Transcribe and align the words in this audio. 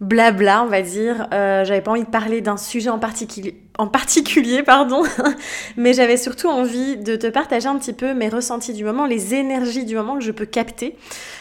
blabla, 0.00 0.62
on 0.64 0.66
va 0.66 0.82
dire. 0.82 1.28
Euh, 1.32 1.64
j'avais 1.64 1.82
pas 1.82 1.90
envie 1.90 2.04
de 2.04 2.10
parler 2.10 2.40
d'un 2.40 2.56
sujet 2.56 2.88
en 2.88 2.98
particulier, 2.98 3.62
en 3.78 3.86
particulier 3.86 4.62
pardon, 4.62 5.02
mais 5.76 5.92
j'avais 5.92 6.16
surtout 6.16 6.48
envie 6.48 6.96
de 6.96 7.16
te 7.16 7.26
partager 7.26 7.68
un 7.68 7.78
petit 7.78 7.92
peu 7.92 8.14
mes 8.14 8.28
ressentis 8.28 8.72
du 8.72 8.84
moment, 8.84 9.06
les 9.06 9.34
énergies 9.34 9.84
du 9.84 9.94
moment 9.94 10.18
que 10.18 10.24
je 10.24 10.32
peux 10.32 10.46
capter. 10.46 10.96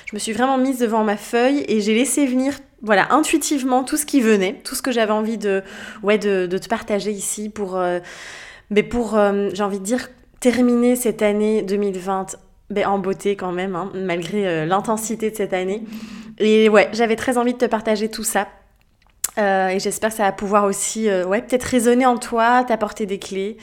Je 0.05 0.15
me 0.15 0.19
suis 0.19 0.33
vraiment 0.33 0.57
mise 0.57 0.79
devant 0.79 1.03
ma 1.03 1.17
feuille 1.17 1.63
et 1.67 1.81
j'ai 1.81 1.93
laissé 1.93 2.25
venir, 2.25 2.53
voilà, 2.81 3.07
intuitivement 3.13 3.83
tout 3.83 3.97
ce 3.97 4.05
qui 4.05 4.19
venait, 4.21 4.59
tout 4.63 4.75
ce 4.75 4.81
que 4.81 4.91
j'avais 4.91 5.13
envie 5.13 5.37
de, 5.37 5.63
ouais, 6.03 6.17
de, 6.17 6.45
te 6.45 6.67
partager 6.67 7.11
ici 7.11 7.49
pour, 7.49 7.77
euh, 7.77 7.99
mais 8.69 8.83
pour, 8.83 9.15
euh, 9.15 9.49
j'ai 9.53 9.63
envie 9.63 9.79
de 9.79 9.85
dire, 9.85 10.09
terminer 10.41 10.95
cette 10.95 11.21
année 11.21 11.61
2020 11.61 12.37
ben, 12.69 12.85
en 12.87 12.99
beauté 12.99 13.35
quand 13.35 13.51
même, 13.51 13.75
hein, 13.75 13.91
malgré 13.95 14.65
l'intensité 14.65 15.31
de 15.31 15.35
cette 15.35 15.53
année. 15.53 15.83
Et 16.39 16.69
ouais, 16.69 16.89
j'avais 16.93 17.15
très 17.15 17.37
envie 17.37 17.53
de 17.53 17.57
te 17.57 17.65
partager 17.65 18.09
tout 18.09 18.23
ça. 18.23 18.47
Euh, 19.37 19.69
et 19.69 19.79
j'espère 19.79 20.09
que 20.09 20.15
ça 20.15 20.23
va 20.23 20.31
pouvoir 20.31 20.65
aussi, 20.65 21.07
euh, 21.09 21.25
ouais, 21.25 21.41
peut-être 21.41 21.63
résonner 21.63 22.05
en 22.05 22.17
toi, 22.17 22.63
t'apporter 22.63 23.05
des 23.05 23.19
clés. 23.19 23.57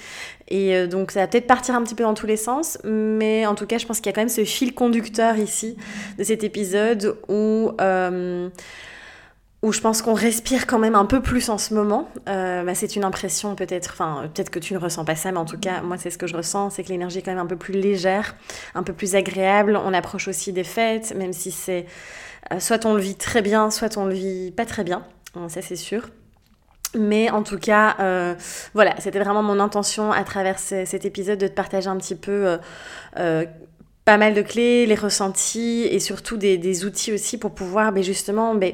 Et 0.49 0.75
euh, 0.75 0.87
donc 0.87 1.11
ça 1.11 1.21
va 1.21 1.27
peut-être 1.27 1.47
partir 1.47 1.75
un 1.75 1.83
petit 1.83 1.95
peu 1.95 2.05
dans 2.05 2.15
tous 2.15 2.27
les 2.27 2.37
sens, 2.37 2.79
mais 2.85 3.47
en 3.47 3.55
tout 3.55 3.67
cas, 3.67 3.79
je 3.79 3.87
pense 3.87 3.99
qu'il 3.99 4.07
y 4.07 4.11
a 4.11 4.13
quand 4.13 4.21
même 4.21 4.29
ce 4.29 4.45
fil 4.45 4.75
conducteur 4.75 5.37
ici 5.37 5.77
de 6.19 6.25
cet 6.25 6.45
épisode 6.45 7.19
où 7.29 7.73
où 9.67 9.73
je 9.73 9.81
pense 9.81 10.01
qu'on 10.01 10.15
respire 10.15 10.67
quand 10.67 10.79
même 10.79 10.95
un 10.95 11.05
peu 11.05 11.21
plus 11.21 11.51
en 11.51 11.59
ce 11.59 11.75
moment. 11.75 12.09
Bah, 12.27 12.75
c'est 12.75 12.97
une 12.97 13.05
impression 13.05 13.55
peut-être, 13.55 13.91
enfin 13.93 14.31
peut-être 14.33 14.51
que 14.51 14.59
tu 14.59 14.73
ne 14.75 14.79
ressens 14.79 15.05
pas 15.05 15.17
ça, 15.17 15.33
mais 15.33 15.39
en 15.39 15.45
tout 15.45 15.59
cas 15.59 15.83
moi 15.83 15.97
c'est 15.99 16.11
ce 16.11 16.19
que 16.19 16.27
je 16.27 16.37
ressens, 16.37 16.71
c'est 16.71 16.85
que 16.85 16.89
l'énergie 16.89 17.19
est 17.19 17.23
quand 17.23 17.33
même 17.33 17.41
un 17.41 17.47
peu 17.47 17.57
plus 17.57 17.75
légère, 17.75 18.37
un 18.75 18.83
peu 18.83 18.93
plus 18.93 19.15
agréable. 19.17 19.79
On 19.85 19.93
approche 19.93 20.29
aussi 20.29 20.53
des 20.53 20.65
fêtes, 20.65 21.15
même 21.17 21.33
si 21.33 21.51
c'est 21.51 21.87
euh, 22.53 22.61
soit 22.61 22.87
on 22.87 22.95
le 22.95 23.01
vit 23.01 23.17
très 23.17 23.43
bien, 23.43 23.71
soit 23.71 23.97
on 23.97 24.07
le 24.07 24.15
vit 24.15 24.53
pas 24.53 24.65
très 24.65 24.85
bien, 24.85 25.03
ça 25.49 25.63
c'est 25.63 25.77
sûr. 25.77 26.09
Mais 26.95 27.31
en 27.31 27.43
tout 27.43 27.59
cas, 27.59 27.97
euh, 28.01 28.35
voilà, 28.73 28.95
c'était 29.01 29.19
vraiment 29.19 29.43
mon 29.43 29.61
intention 29.61 30.13
à 30.13 30.25
travers 30.25 30.59
cet 30.59 31.05
épisode 31.05 31.39
de 31.39 31.49
te 31.49 31.53
partager 31.53 31.89
un 31.89 31.97
petit 31.97 32.15
peu 32.15 32.59
euh, 33.19 33.45
pas 34.05 34.17
mal 34.17 34.35
de 34.35 34.43
clés, 34.43 34.87
les 34.87 34.95
ressentis 34.95 35.83
et 35.91 35.99
surtout 35.99 36.37
des, 36.37 36.85
outils 36.85 37.13
aussi 37.13 37.39
pour 37.39 37.55
pouvoir 37.55 37.93
ben, 37.93 38.03
justement 38.03 38.55
ben, 38.55 38.73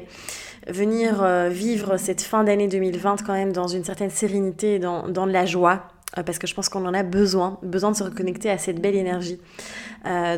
venir 0.67 1.25
vivre 1.49 1.97
cette 1.97 2.21
fin 2.21 2.43
d'année 2.43 2.67
2020 2.67 3.23
quand 3.25 3.33
même 3.33 3.51
dans 3.51 3.67
une 3.67 3.83
certaine 3.83 4.09
sérénité, 4.09 4.79
dans, 4.79 5.07
dans 5.07 5.27
de 5.27 5.31
la 5.31 5.45
joie, 5.45 5.87
parce 6.25 6.39
que 6.39 6.47
je 6.47 6.53
pense 6.53 6.69
qu'on 6.69 6.85
en 6.85 6.93
a 6.93 7.03
besoin, 7.03 7.59
besoin 7.63 7.91
de 7.91 7.95
se 7.95 8.03
reconnecter 8.03 8.49
à 8.49 8.57
cette 8.57 8.81
belle 8.81 8.95
énergie. 8.95 9.39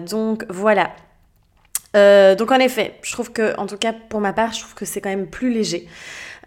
donc 0.08 0.46
voilà, 0.50 0.90
euh, 1.96 2.36
donc 2.36 2.52
en 2.52 2.60
effet, 2.60 2.96
je 3.02 3.12
trouve 3.14 3.32
que, 3.32 3.58
en 3.58 3.68
tout 3.68 3.78
cas 3.78 3.94
pour 3.94 4.20
ma 4.20 4.34
part, 4.34 4.54
je 4.54 4.60
trouve 4.60 4.74
que 4.74 4.86
c'est 4.86 5.02
quand 5.02 5.10
même 5.10 5.28
plus 5.28 5.52
léger. 5.52 5.88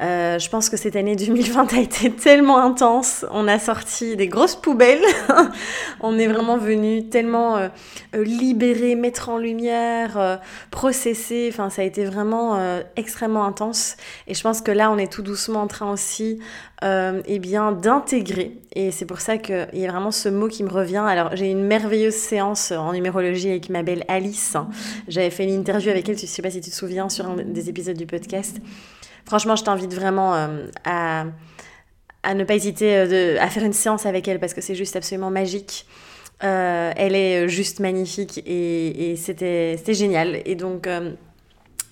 Euh, 0.00 0.38
je 0.38 0.48
pense 0.48 0.68
que 0.68 0.76
cette 0.76 0.96
année 0.96 1.16
2020 1.16 1.72
a 1.74 1.80
été 1.80 2.10
tellement 2.12 2.58
intense. 2.58 3.26
On 3.30 3.48
a 3.48 3.58
sorti 3.58 4.16
des 4.16 4.28
grosses 4.28 4.56
poubelles. 4.56 5.04
on 6.00 6.18
est 6.18 6.26
vraiment 6.26 6.56
venu 6.56 7.08
tellement 7.08 7.56
euh, 7.56 7.68
libérer, 8.14 8.94
mettre 8.94 9.28
en 9.28 9.38
lumière, 9.38 10.40
processer. 10.70 11.48
Enfin, 11.52 11.70
ça 11.70 11.82
a 11.82 11.84
été 11.84 12.04
vraiment 12.04 12.58
extrêmement 12.96 13.44
intense. 13.44 13.96
Et 14.26 14.34
je 14.34 14.42
pense 14.42 14.60
que 14.60 14.70
là, 14.70 14.90
on 14.90 14.98
est 14.98 15.12
tout 15.12 15.22
doucement 15.22 15.62
en 15.62 15.66
train 15.66 15.90
aussi 15.92 16.38
euh, 16.84 17.22
eh 17.26 17.40
bien 17.40 17.72
d'intégrer. 17.72 18.56
Et 18.72 18.92
c'est 18.92 19.04
pour 19.04 19.20
ça 19.20 19.36
qu'il 19.36 19.68
y 19.72 19.84
a 19.84 19.90
vraiment 19.90 20.12
ce 20.12 20.28
mot 20.28 20.46
qui 20.46 20.62
me 20.62 20.68
revient. 20.68 21.04
Alors 21.04 21.34
j'ai 21.34 21.50
une 21.50 21.64
merveilleuse 21.64 22.14
séance 22.14 22.70
en 22.70 22.92
numérologie 22.92 23.50
avec 23.50 23.68
ma 23.68 23.82
belle 23.82 24.04
Alice. 24.06 24.56
J'avais 25.08 25.30
fait 25.30 25.42
une 25.42 25.54
interview 25.54 25.90
avec 25.90 26.08
elle, 26.08 26.16
je 26.16 26.22
ne 26.22 26.28
sais 26.28 26.40
pas 26.40 26.50
si 26.50 26.60
tu 26.60 26.70
te 26.70 26.74
souviens, 26.76 27.08
sur 27.08 27.26
un 27.26 27.34
des 27.34 27.68
épisodes 27.68 27.96
du 27.96 28.06
podcast. 28.06 28.58
Franchement, 29.28 29.56
je 29.56 29.64
t'invite 29.64 29.94
vraiment 29.94 30.34
euh, 30.34 30.66
à, 30.84 31.24
ne 32.34 32.44
pas 32.44 32.54
hésiter 32.54 32.96
euh, 32.96 33.36
à 33.40 33.48
faire 33.48 33.62
une 33.62 33.72
séance 33.72 34.06
avec 34.06 34.26
elle 34.26 34.40
parce 34.40 34.54
que 34.54 34.60
c'est 34.60 34.74
juste 34.74 34.96
absolument 34.96 35.30
magique. 35.30 35.86
elle 36.40 37.14
est 37.14 37.48
juste 37.48 37.78
magnifique 37.78 38.38
et, 38.46 39.12
et 39.12 39.16
c'était 39.16 39.76
génial. 39.86 40.42
Et 40.44 40.54
donc, 40.54 40.88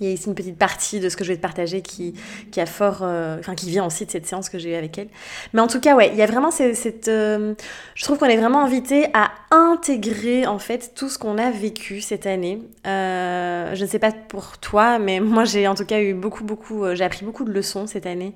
il 0.01 0.07
y 0.07 0.11
a 0.11 0.12
ici 0.12 0.29
une 0.29 0.34
petite 0.34 0.59
partie 0.59 1.01
de 1.01 1.09
ce 1.09 1.17
que 1.17 1.25
je 1.25 1.31
vais 1.31 1.37
te 1.37 1.43
partager 1.43 1.81
qui, 1.81 2.15
qui 2.51 2.61
a 2.61 2.67
fort, 2.67 2.99
euh, 3.03 3.39
enfin 3.39 3.55
qui 3.55 3.71
vient 3.71 3.87
aussi 3.87 4.05
de 4.05 4.11
cette 4.11 4.27
séance 4.27 4.49
que 4.49 4.59
j'ai 4.59 4.73
eue 4.73 4.75
avec 4.75 4.99
elle. 4.99 5.09
Mais 5.53 5.61
en 5.61 5.67
tout 5.67 5.81
cas, 5.81 5.95
ouais, 5.95 6.11
il 6.12 6.17
y 6.17 6.23
a 6.23 6.27
vraiment 6.27 6.51
cette, 6.51 7.09
euh, 7.09 7.55
je 7.95 8.05
trouve 8.05 8.19
qu'on 8.19 8.27
est 8.27 8.37
vraiment 8.37 8.62
invité 8.62 9.06
à 9.15 9.31
intégrer 9.51 10.47
en 10.47 10.59
fait 10.59 10.93
tout 10.95 11.09
ce 11.09 11.19
qu'on 11.19 11.39
a 11.39 11.51
vécu 11.51 12.01
cette 12.01 12.27
année. 12.27 12.62
Euh, 12.87 13.75
je 13.75 13.85
ne 13.85 13.89
sais 13.89 13.99
pas 13.99 14.12
pour 14.12 14.59
toi, 14.59 14.99
mais 14.99 15.21
moi 15.21 15.45
j'ai 15.45 15.67
en 15.67 15.75
tout 15.75 15.87
cas 15.87 16.01
eu 16.01 16.12
beaucoup, 16.12 16.45
beaucoup, 16.45 16.85
j'ai 16.95 17.05
appris 17.05 17.25
beaucoup 17.25 17.45
de 17.45 17.53
leçons 17.53 17.87
cette 17.87 18.06
année. 18.06 18.35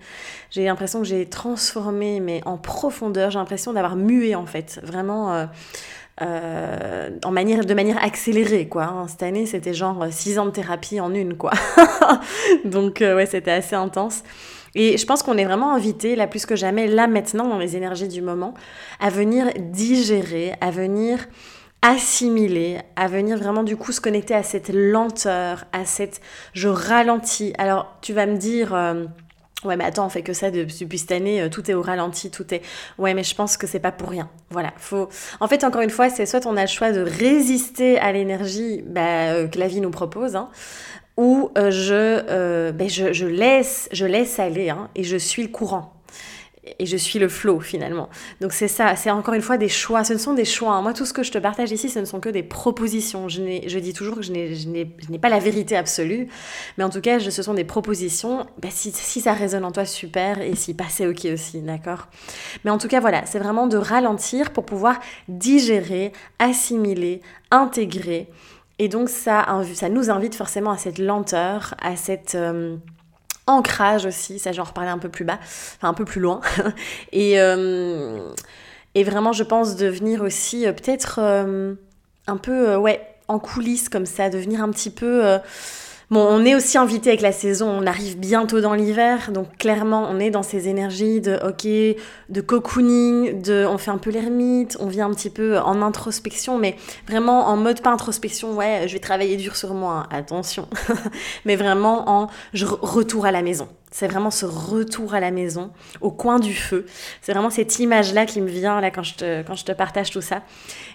J'ai 0.50 0.64
l'impression 0.64 1.00
que 1.00 1.06
j'ai 1.06 1.26
transformé, 1.26 2.20
mais 2.20 2.40
en 2.46 2.56
profondeur. 2.56 3.30
J'ai 3.30 3.38
l'impression 3.38 3.72
d'avoir 3.72 3.96
mué 3.96 4.34
en 4.34 4.46
fait, 4.46 4.80
vraiment. 4.82 5.48
Euh, 6.22 7.10
en 7.24 7.30
manière, 7.30 7.64
de 7.64 7.74
manière 7.74 8.02
accélérée, 8.02 8.68
quoi. 8.68 8.84
Hein. 8.84 9.06
Cette 9.08 9.22
année, 9.22 9.46
c'était 9.46 9.72
genre 9.72 10.06
6 10.10 10.38
ans 10.38 10.46
de 10.46 10.50
thérapie 10.50 11.00
en 11.00 11.14
une, 11.14 11.36
quoi. 11.36 11.52
Donc, 12.64 13.00
euh, 13.00 13.16
ouais, 13.16 13.26
c'était 13.26 13.50
assez 13.50 13.74
intense. 13.74 14.22
Et 14.74 14.98
je 14.98 15.06
pense 15.06 15.22
qu'on 15.22 15.36
est 15.38 15.44
vraiment 15.44 15.74
invité, 15.74 16.16
là 16.16 16.26
plus 16.26 16.46
que 16.46 16.56
jamais, 16.56 16.86
là 16.86 17.06
maintenant, 17.06 17.48
dans 17.48 17.58
les 17.58 17.76
énergies 17.76 18.08
du 18.08 18.22
moment, 18.22 18.54
à 19.00 19.10
venir 19.10 19.46
digérer, 19.58 20.52
à 20.60 20.70
venir 20.70 21.26
assimiler, 21.82 22.78
à 22.94 23.08
venir 23.08 23.38
vraiment 23.38 23.62
du 23.62 23.76
coup 23.76 23.92
se 23.92 24.00
connecter 24.00 24.34
à 24.34 24.42
cette 24.42 24.68
lenteur, 24.68 25.64
à 25.72 25.84
cette 25.86 26.20
je 26.52 26.68
ralentis. 26.68 27.54
Alors 27.58 27.96
tu 28.02 28.12
vas 28.12 28.26
me 28.26 28.36
dire, 28.36 28.74
euh, 28.74 29.06
Ouais, 29.64 29.76
mais 29.76 29.84
attends, 29.84 30.06
on 30.06 30.08
fait 30.08 30.22
que 30.22 30.32
ça 30.32 30.50
depuis 30.50 30.98
cette 30.98 31.12
année, 31.12 31.42
euh, 31.42 31.48
tout 31.50 31.70
est 31.70 31.74
au 31.74 31.82
ralenti, 31.82 32.30
tout 32.30 32.54
est. 32.54 32.62
Ouais, 32.98 33.12
mais 33.12 33.22
je 33.22 33.34
pense 33.34 33.58
que 33.58 33.66
c'est 33.66 33.78
pas 33.78 33.92
pour 33.92 34.08
rien. 34.08 34.30
Voilà, 34.50 34.72
faut. 34.78 35.10
En 35.38 35.48
fait, 35.48 35.64
encore 35.64 35.82
une 35.82 35.90
fois, 35.90 36.08
c'est 36.08 36.24
soit 36.24 36.46
on 36.46 36.56
a 36.56 36.62
le 36.62 36.68
choix 36.68 36.92
de 36.92 37.00
résister 37.00 37.98
à 37.98 38.10
l'énergie 38.12 38.82
bah, 38.86 39.32
euh, 39.32 39.48
que 39.48 39.58
la 39.58 39.68
vie 39.68 39.82
nous 39.82 39.90
propose, 39.90 40.34
hein, 40.34 40.48
ou 41.18 41.50
euh, 41.58 41.70
je, 41.70 42.70
ben, 42.70 42.88
je, 42.88 43.12
je, 43.12 43.26
laisse, 43.26 43.88
je 43.92 44.06
laisse 44.06 44.38
aller 44.38 44.70
hein, 44.70 44.88
et 44.94 45.04
je 45.04 45.16
suis 45.18 45.42
le 45.42 45.48
courant 45.48 45.99
et 46.78 46.86
je 46.86 46.96
suis 46.96 47.18
le 47.18 47.28
flow 47.28 47.60
finalement. 47.60 48.08
Donc 48.40 48.52
c'est 48.52 48.68
ça, 48.68 48.96
c'est 48.96 49.10
encore 49.10 49.34
une 49.34 49.42
fois 49.42 49.56
des 49.56 49.68
choix, 49.68 50.04
ce 50.04 50.12
ne 50.12 50.18
sont 50.18 50.34
des 50.34 50.44
choix. 50.44 50.72
Hein. 50.72 50.82
Moi 50.82 50.92
tout 50.92 51.04
ce 51.04 51.12
que 51.12 51.22
je 51.22 51.32
te 51.32 51.38
partage 51.38 51.70
ici, 51.72 51.88
ce 51.88 51.98
ne 51.98 52.04
sont 52.04 52.20
que 52.20 52.28
des 52.28 52.42
propositions. 52.42 53.28
Je, 53.28 53.42
je 53.66 53.78
dis 53.78 53.92
toujours 53.92 54.16
que 54.16 54.22
je 54.22 54.32
n'ai 54.32 55.18
pas 55.18 55.28
la 55.28 55.38
vérité 55.38 55.76
absolue, 55.76 56.28
mais 56.78 56.84
en 56.84 56.90
tout 56.90 57.00
cas 57.00 57.18
ce 57.20 57.42
sont 57.42 57.54
des 57.54 57.64
propositions. 57.64 58.46
Bah, 58.60 58.68
si, 58.70 58.92
ça 58.92 59.32
résonne 59.32 59.64
en 59.64 59.72
toi, 59.72 59.84
super, 59.84 60.40
et 60.40 60.54
si 60.54 60.74
pas, 60.74 60.84
c'est 60.88 61.06
ok 61.06 61.26
aussi, 61.32 61.60
d'accord 61.60 62.08
Mais 62.64 62.70
en 62.70 62.78
tout 62.78 62.88
cas 62.88 63.00
voilà, 63.00 63.26
c'est 63.26 63.38
vraiment 63.38 63.66
de 63.66 63.76
ralentir 63.76 64.50
pour 64.52 64.64
pouvoir 64.64 65.00
digérer, 65.28 66.12
assimiler, 66.38 67.20
intégrer. 67.50 68.28
Et 68.78 68.88
donc 68.88 69.08
ça, 69.08 69.46
ça 69.74 69.88
nous 69.88 70.10
invite 70.10 70.34
forcément 70.34 70.70
à 70.70 70.78
cette 70.78 70.98
lenteur, 70.98 71.74
à 71.82 71.96
cette... 71.96 72.34
Euh, 72.34 72.76
ancrage 73.50 74.06
aussi, 74.06 74.38
ça 74.38 74.52
j'en 74.52 74.64
reparler 74.64 74.90
un 74.90 74.98
peu 74.98 75.08
plus 75.08 75.24
bas, 75.24 75.38
enfin 75.76 75.88
un 75.88 75.94
peu 75.94 76.04
plus 76.04 76.20
loin. 76.20 76.40
et, 77.12 77.40
euh, 77.40 78.32
et 78.94 79.04
vraiment 79.04 79.32
je 79.32 79.44
pense 79.44 79.76
devenir 79.76 80.22
aussi 80.22 80.66
euh, 80.66 80.72
peut-être 80.72 81.20
euh, 81.22 81.74
un 82.26 82.36
peu 82.36 82.76
ouais 82.76 83.06
en 83.28 83.38
coulisses 83.38 83.88
comme 83.88 84.06
ça, 84.06 84.30
devenir 84.30 84.62
un 84.62 84.70
petit 84.70 84.90
peu 84.90 85.38
Bon, 86.10 86.26
on 86.28 86.44
est 86.44 86.56
aussi 86.56 86.76
invité 86.76 87.10
avec 87.10 87.20
la 87.20 87.30
saison, 87.30 87.68
on 87.68 87.86
arrive 87.86 88.18
bientôt 88.18 88.60
dans 88.60 88.74
l'hiver, 88.74 89.30
donc 89.30 89.56
clairement 89.58 90.08
on 90.10 90.18
est 90.18 90.30
dans 90.30 90.42
ces 90.42 90.66
énergies 90.66 91.20
de 91.20 91.38
ok, 91.46 91.68
de 92.30 92.40
cocooning, 92.40 93.40
de 93.40 93.64
on 93.64 93.78
fait 93.78 93.92
un 93.92 93.98
peu 93.98 94.10
l'ermite, 94.10 94.76
on 94.80 94.88
vient 94.88 95.06
un 95.06 95.14
petit 95.14 95.30
peu 95.30 95.60
en 95.60 95.82
introspection, 95.82 96.58
mais 96.58 96.74
vraiment 97.06 97.46
en 97.46 97.56
mode 97.56 97.80
pas 97.80 97.90
introspection, 97.90 98.56
ouais, 98.56 98.88
je 98.88 98.94
vais 98.94 98.98
travailler 98.98 99.36
dur 99.36 99.54
sur 99.54 99.72
moi, 99.72 100.02
hein, 100.02 100.08
attention, 100.10 100.66
mais 101.44 101.54
vraiment 101.54 102.10
en 102.10 102.26
je 102.54 102.66
retour 102.66 103.24
à 103.24 103.30
la 103.30 103.42
maison. 103.42 103.68
C'est 103.92 104.08
vraiment 104.08 104.32
ce 104.32 104.46
retour 104.46 105.14
à 105.14 105.20
la 105.20 105.30
maison, 105.30 105.70
au 106.00 106.10
coin 106.10 106.40
du 106.40 106.54
feu. 106.54 106.86
C'est 107.22 107.32
vraiment 107.32 107.50
cette 107.50 107.78
image-là 107.78 108.26
qui 108.26 108.40
me 108.40 108.48
vient 108.48 108.80
là 108.80 108.90
quand 108.90 109.04
je 109.04 109.14
te, 109.14 109.42
quand 109.42 109.54
je 109.54 109.64
te 109.64 109.72
partage 109.72 110.10
tout 110.10 110.22
ça. 110.22 110.42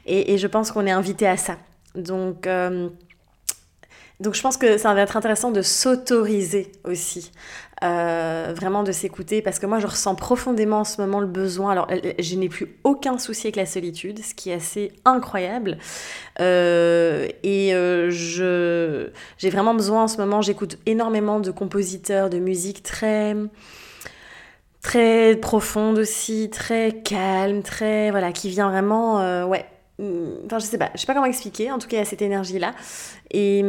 Et, 0.06 0.38
je 0.38 0.48
pense 0.48 0.72
qu'on 0.72 0.86
est 0.86 0.92
invité 0.92 1.26
à 1.26 1.38
ça. 1.38 1.56
Donc, 1.96 2.48
euh, 2.48 2.90
Donc 4.20 4.34
je 4.34 4.42
pense 4.42 4.56
que 4.56 4.78
ça 4.78 4.94
va 4.94 5.02
être 5.02 5.18
intéressant 5.18 5.52
de 5.52 5.62
s'autoriser 5.62 6.72
aussi, 6.86 7.32
euh, 7.84 8.54
vraiment 8.56 8.84
de 8.84 8.94
s'écouter, 8.94 9.42
parce 9.42 9.60
que 9.60 9.66
moi 9.66 9.80
je 9.80 9.88
ressens 9.88 10.16
profondément 10.16 10.80
en 10.80 10.84
ce 10.86 11.02
moment 11.02 11.20
le 11.20 11.28
besoin. 11.28 11.72
Alors 11.72 11.88
je 12.18 12.36
n'ai 12.36 12.48
plus 12.48 12.78
aucun 12.86 13.18
souci 13.18 13.48
avec 13.48 13.58
la 13.58 13.66
solitude, 13.66 14.24
ce 14.24 14.34
qui 14.34 14.52
est 14.52 14.54
assez 14.54 14.94
incroyable. 15.04 15.78
Euh, 16.40 17.28
et 17.44 17.76
euh, 17.76 18.10
je 18.10 19.10
j'ai 19.38 19.50
vraiment 19.50 19.74
besoin 19.74 20.04
en 20.04 20.08
ce 20.08 20.18
moment, 20.18 20.42
j'écoute 20.42 20.78
énormément 20.86 21.42
de 21.42 21.52
compositeurs 21.52 22.30
de 22.30 22.40
musique 22.40 22.84
très 22.84 23.36
très 24.82 25.36
profonde 25.36 25.98
aussi, 25.98 26.50
très 26.50 27.02
calme, 27.04 27.64
très 27.64 28.12
voilà, 28.12 28.32
qui 28.32 28.48
vient 28.48 28.70
vraiment 28.70 29.46
ouais 29.46 29.66
enfin, 30.00 30.60
je 30.60 30.66
sais 30.66 30.78
pas, 30.78 30.92
je 30.96 31.02
sais 31.02 31.08
pas 31.08 31.14
comment 31.14 31.26
expliquer. 31.26 31.72
En 31.72 31.80
tout 31.80 31.88
cas, 31.88 31.98
il 31.98 32.00
y 32.00 32.04
a 32.04 32.06
cette 32.06 32.22
énergie-là. 32.22 32.74
Et. 33.32 33.64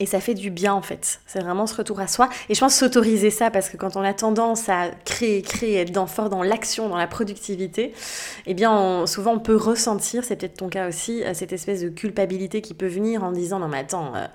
Et 0.00 0.06
ça 0.06 0.20
fait 0.20 0.34
du 0.34 0.50
bien 0.50 0.74
en 0.74 0.82
fait. 0.82 1.20
C'est 1.26 1.40
vraiment 1.40 1.66
ce 1.66 1.74
retour 1.74 1.98
à 1.98 2.06
soi. 2.06 2.28
Et 2.48 2.54
je 2.54 2.60
pense 2.60 2.74
s'autoriser 2.74 3.30
ça 3.30 3.50
parce 3.50 3.68
que 3.68 3.76
quand 3.76 3.96
on 3.96 4.02
a 4.02 4.14
tendance 4.14 4.68
à 4.68 4.90
créer, 5.04 5.42
créer, 5.42 5.76
être 5.76 5.90
dans, 5.90 6.06
fort 6.06 6.28
dans 6.28 6.42
l'action, 6.42 6.88
dans 6.88 6.96
la 6.96 7.08
productivité, 7.08 7.92
eh 8.46 8.54
bien 8.54 9.06
souvent 9.06 9.32
on 9.32 9.38
peut 9.40 9.56
ressentir, 9.56 10.22
c'est 10.22 10.36
peut-être 10.36 10.58
ton 10.58 10.68
cas 10.68 10.88
aussi, 10.88 11.24
euh, 11.24 11.34
cette 11.34 11.52
espèce 11.52 11.80
de 11.82 11.88
culpabilité 11.88 12.60
qui 12.60 12.74
peut 12.74 12.86
venir 12.86 13.24
en 13.24 13.32
disant 13.32 13.58
non 13.58 13.66
mais 13.66 13.78
attends, 13.78 14.12
euh, 14.14 14.26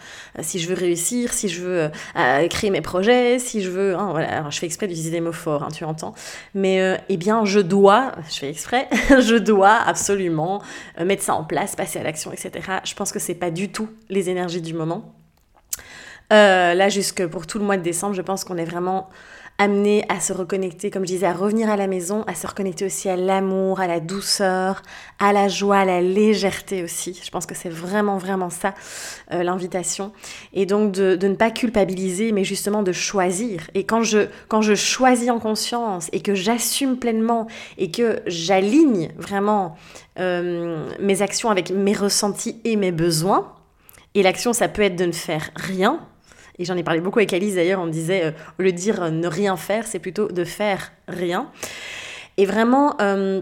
si 0.42 0.60
je 0.60 0.68
veux 0.68 0.76
réussir, 0.76 1.34
si 1.34 1.48
je 1.48 1.62
veux 1.62 1.92
euh, 2.18 2.48
créer 2.50 2.70
mes 2.70 2.82
projets, 2.82 3.40
si 3.40 3.62
je 3.62 3.70
veux, 3.70 3.96
hein, 3.96 4.10
voilà, 4.12 4.40
alors 4.40 4.52
je 4.52 4.60
fais 4.60 4.66
exprès 4.66 4.88
d'utiliser 4.88 5.12
des 5.12 5.22
mots 5.22 5.32
forts, 5.32 5.64
hein, 5.64 5.70
tu 5.74 5.86
entends, 5.86 6.14
mais 6.54 7.00
eh 7.08 7.18
bien 7.18 7.46
je 7.46 7.60
dois, 7.60 8.12
je 8.30 8.40
fais 8.40 8.50
exprès, 8.50 8.90
je 9.10 9.36
dois 9.36 9.76
absolument 9.76 10.62
mettre 11.04 11.24
ça 11.24 11.36
en 11.36 11.44
place, 11.44 11.76
passer 11.76 12.00
à 12.00 12.04
l'action, 12.04 12.32
etc. 12.34 12.52
Je 12.84 12.94
pense 12.96 13.12
que 13.12 13.20
c'est 13.20 13.36
pas 13.36 13.52
du 13.52 13.70
tout 13.70 13.90
les 14.10 14.30
énergies 14.30 14.62
du 14.62 14.74
moment. 14.74 15.23
Euh, 16.32 16.74
là, 16.74 16.90
jusque 16.90 17.26
pour 17.28 17.48
tout 17.48 17.60
le 17.60 17.66
mois 17.66 17.78
de 17.78 17.84
décembre, 17.84 18.16
je 18.16 18.22
pense 18.22 18.44
qu'on 18.44 18.58
est 18.58 18.66
vraiment 18.66 19.10
amené 19.60 20.04
à 20.10 20.20
se 20.20 20.34
reconnecter, 20.34 20.90
comme 20.90 21.04
je 21.04 21.14
disais, 21.14 21.28
à 21.28 21.34
revenir 21.34 21.70
à 21.70 21.78
la 21.78 21.88
maison, 21.88 22.24
à 22.26 22.34
se 22.34 22.48
reconnecter 22.48 22.86
aussi 22.86 23.08
à 23.08 23.16
l'amour, 23.16 23.80
à 23.80 23.88
la 23.88 24.00
douceur, 24.00 24.82
à 25.20 25.32
la 25.32 25.48
joie, 25.48 25.78
à 25.78 25.86
la 25.86 26.02
légèreté 26.02 26.84
aussi. 26.84 27.20
Je 27.24 27.30
pense 27.30 27.46
que 27.46 27.54
c'est 27.54 27.70
vraiment, 27.70 28.18
vraiment 28.18 28.50
ça, 28.50 28.74
euh, 29.32 29.44
l'invitation. 29.44 30.12
Et 30.54 30.66
donc 30.66 30.92
de, 30.92 31.28
ne 31.28 31.36
pas 31.36 31.52
culpabiliser, 31.52 32.32
mais 32.32 32.44
justement 32.44 32.82
de 32.82 32.92
choisir. 32.92 33.70
Et 33.76 33.86
quand 33.86 34.02
je, 34.02 34.28
quand 34.48 34.62
je 34.62 34.74
choisis 34.74 35.30
en 35.30 35.40
conscience 35.40 36.10
et 36.14 36.22
que 36.22 36.34
j'assume 36.34 36.98
pleinement 36.98 37.48
et 37.78 37.92
que 37.92 38.22
j'aligne 38.26 39.12
vraiment 39.18 39.78
euh, 40.20 40.90
mes 41.00 41.22
actions 41.22 41.50
avec 41.50 41.70
mes 41.70 41.94
ressentis 41.94 42.60
et 42.64 42.76
mes 42.76 42.92
besoins, 42.92 43.54
et 44.16 44.24
l'action, 44.24 44.54
ça 44.54 44.68
peut 44.68 44.82
être 44.82 44.96
de 44.96 45.06
ne 45.06 45.12
faire 45.12 45.50
rien, 45.56 46.00
et 46.60 46.66
j'en 46.66 46.78
ai 46.78 46.84
parlé 46.84 47.02
beaucoup 47.02 47.20
avec 47.20 47.34
Alice 47.34 47.56
d'ailleurs, 47.56 47.80
on 47.80 47.88
disait, 47.88 48.34
euh, 48.60 48.72
dire 48.72 49.04
euh, 49.04 49.10
ne 49.10 49.28
rien 49.28 49.58
faire, 49.58 49.88
c'est 49.88 50.00
plutôt 50.00 50.28
de 50.28 50.44
faire 50.44 50.92
rien. 51.08 51.50
Et 52.38 52.46
vraiment, 52.46 52.96
euh, 53.02 53.42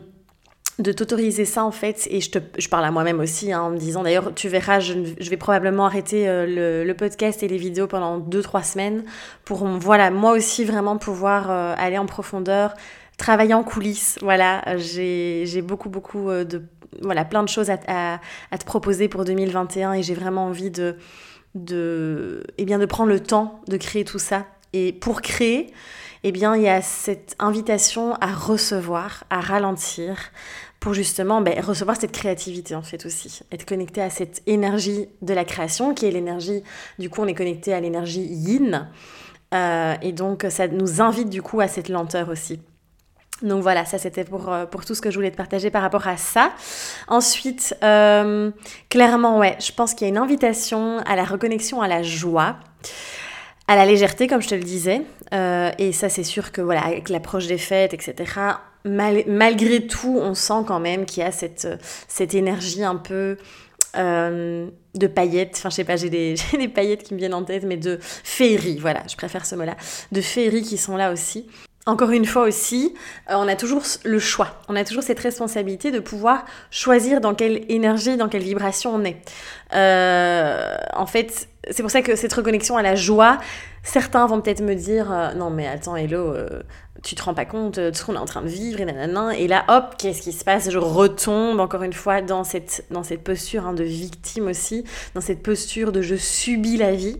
de 0.80 0.92
t'autoriser 0.92 1.46
ça 1.46 1.64
en 1.64 1.72
fait, 1.72 2.08
et 2.10 2.22
je, 2.22 2.32
te, 2.32 2.40
je 2.58 2.68
parle 2.70 2.86
à 2.86 2.92
moi-même 2.92 3.20
aussi 3.20 3.52
hein, 3.52 3.62
en 3.62 3.70
me 3.70 3.78
disant, 3.78 4.04
d'ailleurs, 4.04 4.34
tu 4.34 4.48
verras, 4.48 4.80
je, 4.80 4.94
vais 4.94 5.38
probablement 5.38 5.86
arrêter 5.86 6.26
le, 6.26 6.84
le, 6.84 6.94
podcast 6.94 7.44
et 7.44 7.48
les 7.48 7.58
vidéos 7.58 7.88
pendant 7.88 8.20
2-3 8.20 8.64
semaines 8.64 9.04
pour, 9.46 9.66
voilà, 9.68 10.10
moi 10.10 10.32
aussi 10.32 10.64
vraiment 10.64 10.98
pouvoir 10.98 11.52
aller 11.52 11.98
en 11.98 12.06
profondeur, 12.06 12.74
travailler 13.18 13.54
en 13.54 13.64
coulisses. 13.64 14.18
Voilà, 14.22 14.64
j'ai 14.78 15.62
beaucoup, 15.62 15.90
beaucoup 15.90 16.30
de, 16.32 16.64
voilà, 17.02 17.26
plein 17.26 17.44
de 17.44 17.50
choses 17.50 17.70
à 17.70 18.20
te 18.58 18.66
proposer 18.66 19.08
pour 19.08 19.24
2021 19.24 19.94
et 19.94 20.04
j'ai 20.04 20.16
vraiment 20.16 20.46
envie 20.46 20.72
de 20.72 20.96
de, 21.56 22.44
eh 22.58 22.66
bien, 22.66 22.80
de 22.80 22.86
prendre 22.86 23.10
le 23.10 23.20
temps 23.20 23.62
de 23.68 23.78
créer 23.78 24.06
tout 24.06 24.20
ça. 24.20 24.46
Et 24.74 24.94
pour 24.94 25.22
créer, 25.22 25.74
eh 26.24 26.32
bien, 26.32 26.56
il 26.56 26.64
y 26.64 26.70
a 26.70 26.82
cette 26.82 27.36
invitation 27.40 28.14
à 28.16 28.34
recevoir, 28.34 29.26
à 29.30 29.42
ralentir, 29.42 30.18
pour 30.82 30.94
justement 30.94 31.42
ben, 31.42 31.58
recevoir 31.62 31.96
cette 31.96 32.12
créativité 32.12 32.76
en 32.76 32.82
fait 32.82 33.06
aussi, 33.06 33.42
être 33.52 33.66
connecté 33.66 34.02
à 34.02 34.10
cette 34.10 34.42
énergie 34.48 35.08
de 35.22 35.34
la 35.34 35.46
création 35.46 35.94
qui 35.94 36.08
est 36.08 36.12
l'énergie, 36.12 36.64
du 36.98 37.10
coup 37.10 37.22
on 37.22 37.28
est 37.28 37.36
connecté 37.36 37.72
à 37.72 37.80
l'énergie 37.80 38.24
yin, 38.24 38.90
euh, 39.54 39.94
et 40.02 40.12
donc 40.12 40.46
ça 40.50 40.68
nous 40.68 41.00
invite 41.00 41.30
du 41.30 41.44
coup 41.44 41.62
à 41.62 41.68
cette 41.68 41.88
lenteur 41.88 42.30
aussi. 42.30 42.60
Donc 43.42 43.64
voilà, 43.64 43.86
ça 43.86 43.98
c'était 43.98 44.24
pour, 44.24 44.52
euh, 44.52 44.66
pour 44.66 44.86
tout 44.86 44.94
ce 44.94 45.02
que 45.02 45.10
je 45.10 45.16
voulais 45.16 45.32
te 45.32 45.38
partager 45.38 45.70
par 45.70 45.82
rapport 45.82 46.08
à 46.08 46.18
ça. 46.18 46.52
Ensuite, 47.08 47.76
euh, 47.84 48.52
clairement, 48.90 49.40
ouais, 49.40 49.58
je 49.60 49.72
pense 49.72 49.94
qu'il 49.94 50.08
y 50.08 50.10
a 50.10 50.14
une 50.14 50.20
invitation 50.20 51.00
à 51.00 51.16
la 51.16 51.24
reconnexion 51.24 51.82
à 51.82 51.88
la 51.88 52.04
joie, 52.04 52.58
à 53.68 53.76
la 53.76 53.86
légèreté, 53.86 54.28
comme 54.28 54.42
je 54.42 54.50
te 54.50 54.56
le 54.56 54.64
disais. 54.64 55.02
Euh, 55.34 55.72
et 55.80 55.92
ça, 55.92 56.10
c'est 56.10 56.24
sûr 56.24 56.52
que 56.52 56.62
voilà, 56.62 56.82
avec 56.82 57.10
l'approche 57.10 57.48
des 57.48 57.58
fêtes, 57.58 57.94
etc., 57.94 58.16
malgré 58.84 59.86
tout, 59.86 60.18
on 60.20 60.34
sent 60.34 60.64
quand 60.66 60.80
même 60.80 61.06
qu'il 61.06 61.22
y 61.22 61.26
a 61.26 61.32
cette, 61.32 61.68
cette 62.08 62.34
énergie 62.34 62.84
un 62.84 62.96
peu 62.96 63.38
de 63.94 65.08
paillettes, 65.08 65.56
enfin 65.58 65.70
je 65.70 65.76
sais 65.76 65.84
pas, 65.84 65.98
j'ai 65.98 66.10
des, 66.10 66.36
des, 66.58 66.68
paillettes 66.68 67.04
qui 67.04 67.14
me 67.14 67.20
viennent 67.20 67.34
en 67.34 67.44
tête, 67.44 67.64
mais 67.64 67.78
de 67.78 68.00
féerie, 68.02 68.78
voilà, 68.80 69.04
je 69.10 69.16
préfère 69.16 69.46
ce 69.46 69.56
mot-là, 69.56 69.76
de 70.12 70.22
féerie 70.22 70.64
qui 70.64 70.78
sont 70.78 70.98
là 70.98 71.12
aussi. 71.12 71.46
Encore 71.88 72.12
une 72.12 72.26
fois 72.26 72.44
aussi, 72.44 72.94
euh, 73.30 73.34
on 73.38 73.48
a 73.48 73.56
toujours 73.56 73.82
le 74.04 74.20
choix, 74.20 74.62
on 74.68 74.76
a 74.76 74.84
toujours 74.84 75.02
cette 75.02 75.20
responsabilité 75.20 75.90
de 75.90 76.00
pouvoir 76.00 76.46
choisir 76.70 77.22
dans 77.22 77.34
quelle 77.34 77.66
énergie, 77.70 78.18
dans 78.18 78.30
quelle 78.30 78.44
vibration 78.44 78.94
on 78.94 79.04
est. 79.04 79.18
Euh, 79.74 80.78
en 80.94 81.08
fait, 81.08 81.50
c'est 81.72 81.82
pour 81.82 81.90
ça 81.90 82.04
que 82.04 82.16
cette 82.16 82.34
reconnexion 82.34 82.78
à 82.78 82.84
la 82.84 82.94
joie, 82.94 83.40
certains 83.82 84.28
vont 84.28 84.42
peut-être 84.42 84.62
me 84.62 84.76
dire 84.76 85.12
euh, 85.12 85.34
non 85.34 85.50
mais 85.50 85.68
attends 85.68 85.96
Hello, 85.96 86.36
tu 87.02 87.16
te 87.16 87.24
rends 87.24 87.34
pas 87.34 87.46
compte 87.46 87.80
de 87.80 87.92
ce 87.96 88.06
qu'on 88.06 88.14
est 88.14 88.20
en 88.20 88.26
train 88.26 88.44
de 88.44 88.48
vivre 88.48 88.80
et 88.80 88.86
nanana. 88.86 89.36
Et 89.36 89.48
là 89.48 89.66
hop, 89.68 89.96
qu'est-ce 89.98 90.22
qui 90.22 90.34
se 90.34 90.44
passe? 90.44 90.70
Je 90.70 90.78
retombe 90.78 91.60
encore 91.60 91.82
une 91.82 91.94
fois 91.94 92.22
dans 92.22 92.44
cette, 92.44 92.86
dans 92.92 93.02
cette 93.02 93.24
posture 93.24 93.66
hein, 93.66 93.74
de 93.74 93.84
victime 93.84 94.46
aussi, 94.46 94.84
dans 95.16 95.22
cette 95.22 95.42
posture 95.42 95.92
de 95.92 96.04
je 96.04 96.16
subis 96.16 96.78
la 96.78 96.94
vie. 96.94 97.18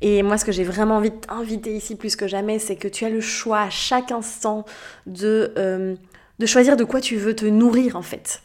Et 0.00 0.22
moi, 0.22 0.38
ce 0.38 0.44
que 0.44 0.52
j'ai 0.52 0.64
vraiment 0.64 0.96
envie 0.96 1.10
de 1.10 1.16
t'inviter 1.16 1.74
ici 1.74 1.96
plus 1.96 2.16
que 2.16 2.26
jamais, 2.26 2.58
c'est 2.58 2.76
que 2.76 2.88
tu 2.88 3.04
as 3.04 3.10
le 3.10 3.20
choix 3.20 3.60
à 3.60 3.70
chaque 3.70 4.12
instant 4.12 4.64
de, 5.06 5.52
euh, 5.56 5.94
de 6.38 6.46
choisir 6.46 6.76
de 6.76 6.84
quoi 6.84 7.00
tu 7.00 7.16
veux 7.16 7.34
te 7.34 7.46
nourrir 7.46 7.96
en 7.96 8.02
fait. 8.02 8.42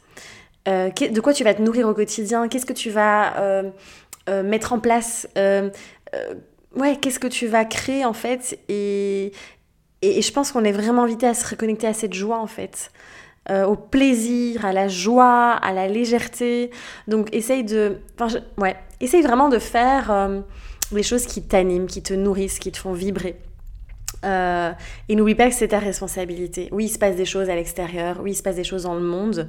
Euh, 0.67 0.89
de 0.89 1.21
quoi 1.21 1.33
tu 1.33 1.43
vas 1.43 1.53
te 1.53 1.61
nourrir 1.61 1.87
au 1.87 1.93
quotidien 1.93 2.47
Qu'est-ce 2.47 2.65
que 2.65 2.73
tu 2.73 2.89
vas 2.89 3.39
euh, 3.39 3.63
mettre 4.43 4.73
en 4.73 4.79
place 4.79 5.27
Ouais, 6.75 6.97
qu'est-ce 7.01 7.19
que 7.19 7.27
tu 7.27 7.47
vas 7.47 7.65
créer 7.65 8.05
en 8.05 8.13
fait 8.13 8.59
et, 8.69 9.31
et, 10.03 10.21
je 10.21 10.31
pense 10.31 10.51
qu'on 10.51 10.63
est 10.63 10.71
vraiment 10.71 11.03
invité 11.03 11.25
à 11.25 11.33
se 11.33 11.47
reconnecter 11.47 11.87
à 11.87 11.94
cette 11.94 12.13
joie 12.13 12.37
en 12.37 12.45
fait. 12.45 12.91
au 13.49 13.75
plaisir, 13.75 14.65
à 14.65 14.71
la 14.71 14.87
joie, 14.87 15.53
à 15.53 15.73
la 15.73 15.87
légèreté. 15.87 16.69
Donc 17.07 17.33
essaye 17.33 17.63
de... 17.63 17.97
ouais, 18.57 18.75
essaye 19.01 19.23
vraiment 19.23 19.49
de 19.49 19.57
faire 19.57 20.11
des 20.91 21.03
choses 21.03 21.25
qui 21.25 21.43
t'animent, 21.43 21.87
qui 21.87 22.01
te 22.01 22.13
nourrissent, 22.13 22.59
qui 22.59 22.71
te 22.71 22.77
font 22.77 22.93
vibrer. 22.93 23.35
Euh, 24.25 24.71
et 25.07 25.15
n'oublie 25.15 25.35
pas 25.35 25.47
que 25.47 25.55
c'est 25.55 25.69
ta 25.69 25.79
responsabilité. 25.79 26.67
Oui, 26.71 26.85
il 26.85 26.89
se 26.89 26.99
passe 26.99 27.15
des 27.15 27.25
choses 27.25 27.49
à 27.49 27.55
l'extérieur, 27.55 28.17
oui, 28.21 28.31
il 28.31 28.35
se 28.35 28.43
passe 28.43 28.55
des 28.55 28.63
choses 28.63 28.83
dans 28.83 28.95
le 28.95 29.01
monde. 29.01 29.47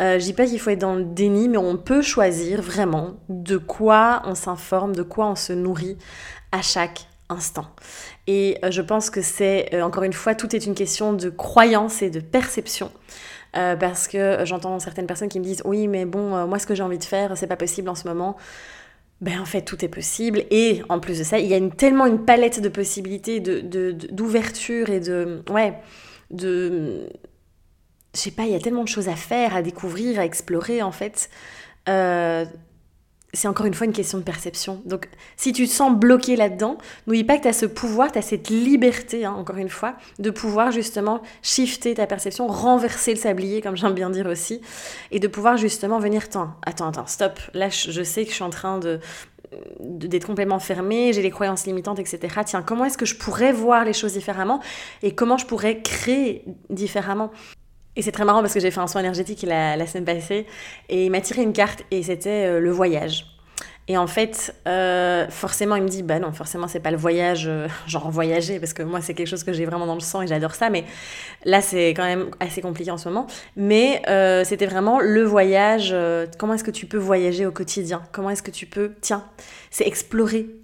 Euh, 0.00 0.18
je 0.18 0.24
dis 0.24 0.32
pas 0.32 0.46
qu'il 0.46 0.58
faut 0.58 0.70
être 0.70 0.80
dans 0.80 0.94
le 0.94 1.04
déni, 1.04 1.48
mais 1.48 1.58
on 1.58 1.76
peut 1.76 2.02
choisir 2.02 2.62
vraiment 2.62 3.14
de 3.28 3.56
quoi 3.56 4.22
on 4.24 4.34
s'informe, 4.34 4.94
de 4.94 5.02
quoi 5.02 5.28
on 5.28 5.36
se 5.36 5.52
nourrit 5.52 5.96
à 6.50 6.62
chaque 6.62 7.06
instant. 7.28 7.66
Et 8.26 8.58
euh, 8.64 8.70
je 8.70 8.82
pense 8.82 9.10
que 9.10 9.22
c'est, 9.22 9.74
euh, 9.74 9.82
encore 9.82 10.02
une 10.02 10.12
fois, 10.12 10.34
tout 10.34 10.54
est 10.54 10.66
une 10.66 10.74
question 10.74 11.12
de 11.12 11.30
croyance 11.30 12.02
et 12.02 12.10
de 12.10 12.20
perception. 12.20 12.90
parce 13.52 14.08
que 14.08 14.44
j'entends 14.44 14.78
certaines 14.78 15.06
personnes 15.06 15.28
qui 15.28 15.38
me 15.38 15.44
disent 15.44 15.60
oui 15.66 15.86
mais 15.86 16.06
bon 16.06 16.46
moi 16.46 16.58
ce 16.58 16.66
que 16.66 16.74
j'ai 16.74 16.82
envie 16.82 16.96
de 16.96 17.04
faire 17.04 17.36
c'est 17.36 17.46
pas 17.46 17.58
possible 17.58 17.90
en 17.90 17.94
ce 17.94 18.08
moment 18.08 18.38
ben 19.22 19.40
en 19.40 19.46
fait 19.46 19.62
tout 19.62 19.82
est 19.84 19.88
possible. 19.88 20.44
Et 20.50 20.82
en 20.90 21.00
plus 21.00 21.18
de 21.18 21.24
ça 21.24 21.38
il 21.38 21.46
y 21.46 21.54
a 21.54 21.70
tellement 21.70 22.06
une 22.06 22.24
palette 22.24 22.60
de 22.60 22.68
possibilités 22.68 23.40
de 23.40 23.92
d'ouverture 24.10 24.90
et 24.90 25.00
de 25.00 25.42
ouais 25.50 25.74
de 26.30 27.08
je 28.14 28.20
sais 28.20 28.32
pas 28.32 28.42
il 28.42 28.52
y 28.52 28.54
a 28.54 28.60
tellement 28.60 28.84
de 28.84 28.88
choses 28.88 29.08
à 29.08 29.16
faire 29.16 29.56
à 29.56 29.62
découvrir 29.62 30.18
à 30.20 30.26
explorer 30.26 30.82
en 30.82 30.92
fait. 30.92 31.30
Euh, 31.88 32.44
c'est 33.34 33.48
encore 33.48 33.66
une 33.66 33.74
fois 33.74 33.86
une 33.86 33.92
question 33.92 34.18
de 34.18 34.22
perception. 34.22 34.82
Donc, 34.84 35.08
si 35.36 35.52
tu 35.52 35.66
te 35.66 35.72
sens 35.72 35.96
bloqué 35.96 36.36
là-dedans, 36.36 36.76
n'oublie 37.06 37.24
pas 37.24 37.38
que 37.38 37.42
tu 37.42 37.48
as 37.48 37.54
ce 37.54 37.64
pouvoir, 37.64 38.12
tu 38.12 38.18
as 38.18 38.22
cette 38.22 38.50
liberté, 38.50 39.24
hein, 39.24 39.32
encore 39.32 39.56
une 39.56 39.70
fois, 39.70 39.94
de 40.18 40.30
pouvoir 40.30 40.70
justement 40.70 41.22
shifter 41.42 41.94
ta 41.94 42.06
perception, 42.06 42.46
renverser 42.46 43.14
le 43.14 43.20
sablier, 43.20 43.62
comme 43.62 43.76
j'aime 43.76 43.94
bien 43.94 44.10
dire 44.10 44.26
aussi, 44.26 44.60
et 45.10 45.18
de 45.18 45.28
pouvoir 45.28 45.56
justement 45.56 45.98
venir, 45.98 46.22
attends, 46.24 46.50
attends, 46.66 46.88
attends, 46.88 47.06
stop, 47.06 47.40
là 47.54 47.68
je 47.70 48.02
sais 48.02 48.24
que 48.24 48.30
je 48.30 48.34
suis 48.34 48.44
en 48.44 48.50
train 48.50 48.78
de 48.78 49.00
d'être 49.80 50.26
complètement 50.26 50.58
fermée, 50.58 51.12
j'ai 51.12 51.20
les 51.20 51.30
croyances 51.30 51.66
limitantes, 51.66 51.98
etc. 51.98 52.40
Tiens, 52.46 52.62
comment 52.62 52.86
est-ce 52.86 52.96
que 52.96 53.04
je 53.04 53.16
pourrais 53.16 53.52
voir 53.52 53.84
les 53.84 53.92
choses 53.92 54.14
différemment 54.14 54.60
et 55.02 55.14
comment 55.14 55.36
je 55.36 55.44
pourrais 55.44 55.82
créer 55.82 56.44
différemment? 56.70 57.30
Et 57.96 58.02
c'est 58.02 58.12
très 58.12 58.24
marrant 58.24 58.40
parce 58.40 58.54
que 58.54 58.60
j'ai 58.60 58.70
fait 58.70 58.80
un 58.80 58.86
soin 58.86 59.00
énergétique 59.00 59.42
la, 59.42 59.76
la 59.76 59.86
semaine 59.86 60.04
passée 60.04 60.46
et 60.88 61.06
il 61.06 61.10
m'a 61.10 61.20
tiré 61.20 61.42
une 61.42 61.52
carte 61.52 61.84
et 61.90 62.02
c'était 62.02 62.46
euh, 62.46 62.60
le 62.60 62.70
voyage. 62.70 63.26
Et 63.88 63.98
en 63.98 64.06
fait, 64.06 64.54
euh, 64.68 65.28
forcément, 65.28 65.74
il 65.74 65.82
me 65.82 65.88
dit, 65.88 66.04
bah 66.04 66.20
non, 66.20 66.32
forcément, 66.32 66.68
c'est 66.68 66.80
pas 66.80 66.92
le 66.92 66.96
voyage, 66.96 67.46
euh, 67.48 67.66
genre 67.86 68.10
voyager, 68.10 68.60
parce 68.60 68.72
que 68.72 68.82
moi, 68.84 69.00
c'est 69.00 69.12
quelque 69.12 69.26
chose 69.26 69.42
que 69.42 69.52
j'ai 69.52 69.66
vraiment 69.66 69.86
dans 69.86 69.94
le 69.94 70.00
sang 70.00 70.22
et 70.22 70.26
j'adore 70.28 70.54
ça, 70.54 70.70
mais 70.70 70.84
là, 71.44 71.60
c'est 71.60 71.88
quand 71.88 72.04
même 72.04 72.30
assez 72.38 72.62
compliqué 72.62 72.92
en 72.92 72.96
ce 72.96 73.08
moment. 73.08 73.26
Mais 73.56 74.00
c'était 74.44 74.66
vraiment 74.66 75.00
le 75.00 75.24
voyage, 75.24 75.94
comment 76.38 76.54
est-ce 76.54 76.64
que 76.64 76.70
tu 76.70 76.86
peux 76.86 76.96
voyager 76.96 77.44
au 77.44 77.50
quotidien? 77.50 78.02
Comment 78.12 78.30
est-ce 78.30 78.42
que 78.42 78.52
tu 78.52 78.66
peux, 78.66 78.92
tiens, 79.00 79.24
c'est 79.70 79.86
explorer 79.86 80.61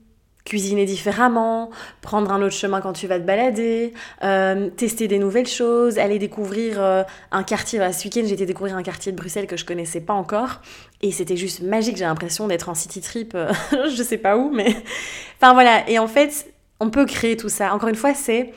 cuisiner 0.48 0.86
différemment, 0.86 1.70
prendre 2.00 2.32
un 2.32 2.40
autre 2.40 2.54
chemin 2.54 2.80
quand 2.80 2.94
tu 2.94 3.06
vas 3.06 3.20
te 3.20 3.24
balader, 3.24 3.92
euh, 4.24 4.70
tester 4.70 5.06
des 5.06 5.18
nouvelles 5.18 5.46
choses, 5.46 5.98
aller 5.98 6.18
découvrir 6.18 6.80
euh, 6.80 7.02
un 7.30 7.42
quartier. 7.42 7.80
Ce 7.92 8.04
week-end, 8.04 8.22
j'ai 8.24 8.32
été 8.32 8.46
découvrir 8.46 8.74
un 8.74 8.82
quartier 8.82 9.12
de 9.12 9.16
Bruxelles 9.16 9.46
que 9.46 9.58
je 9.58 9.66
connaissais 9.66 10.00
pas 10.00 10.14
encore. 10.14 10.62
Et 11.02 11.12
c'était 11.12 11.36
juste 11.36 11.60
magique. 11.60 11.98
J'ai 11.98 12.04
l'impression 12.04 12.48
d'être 12.48 12.70
en 12.70 12.74
city 12.74 13.02
trip, 13.02 13.34
euh, 13.34 13.52
je 13.94 14.02
sais 14.02 14.18
pas 14.18 14.36
où, 14.36 14.50
mais. 14.50 14.74
Enfin 15.40 15.52
voilà. 15.52 15.88
Et 15.88 15.98
en 15.98 16.08
fait, 16.08 16.52
on 16.80 16.90
peut 16.90 17.04
créer 17.04 17.36
tout 17.36 17.48
ça. 17.48 17.72
Encore 17.74 17.90
une 17.90 17.94
fois, 17.94 18.14
c'est. 18.14 18.52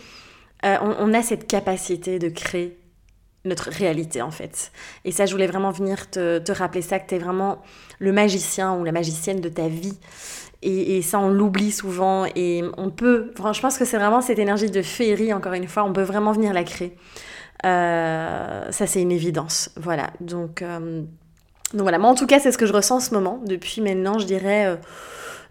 On, 0.63 1.12
a 1.15 1.24
cette 1.24 1.48
capacité 1.48 2.19
de 2.19 2.29
créer 2.29 2.77
notre 3.45 3.69
réalité 3.69 4.21
en 4.21 4.31
fait. 4.31 4.71
Et 5.05 5.12
ça, 5.12 5.25
je 5.25 5.31
voulais 5.31 5.48
vraiment 5.48 5.71
venir 5.71 6.10
te, 6.10 6.39
te 6.39 6.51
rappeler 6.51 6.81
ça, 6.81 7.00
que 7.00 7.10
tu 7.10 7.15
es 7.15 7.19
vraiment 7.19 7.62
le 8.00 8.12
magicien 8.12 8.74
ou 8.75 8.83
la 8.83 8.91
magicienne 8.91 9.41
de 9.41 9.50
ta 9.50 9.67
vie. 9.67 9.98
Et, 10.63 11.01
ça, 11.01 11.19
on 11.19 11.29
l'oublie 11.29 11.71
souvent. 11.71 12.25
Et 12.36 12.63
on 12.77 12.91
peut, 12.91 13.31
je 13.36 13.62
pense 13.62 13.77
que 13.77 13.86
c'est 13.86 13.98
vraiment 13.98 14.21
cette 14.21 14.39
énergie 14.39 14.69
de 14.69 14.81
féerie, 14.81 15.33
encore 15.33 15.53
une 15.53 15.67
fois, 15.67 15.83
on 15.83 15.93
peut 15.93 16.03
vraiment 16.03 16.33
venir 16.33 16.53
la 16.53 16.63
créer. 16.63 16.95
Euh, 17.65 18.71
ça, 18.71 18.86
c'est 18.86 19.01
une 19.01 19.12
évidence. 19.12 19.71
Voilà. 19.75 20.12
Donc, 20.19 20.62
euh, 20.62 21.01
donc 21.74 21.81
voilà. 21.81 21.98
Moi, 21.98 22.10
en 22.10 22.15
tout 22.15 22.27
cas, 22.27 22.39
c'est 22.39 22.51
ce 22.51 22.60
que 22.60 22.67
je 22.67 22.74
ressens 22.74 22.98
en 22.98 23.00
ce 23.00 23.13
moment. 23.13 23.41
Depuis 23.45 23.81
maintenant, 23.81 24.19
je 24.19 24.25
dirais, 24.25 24.67
euh, 24.67 24.75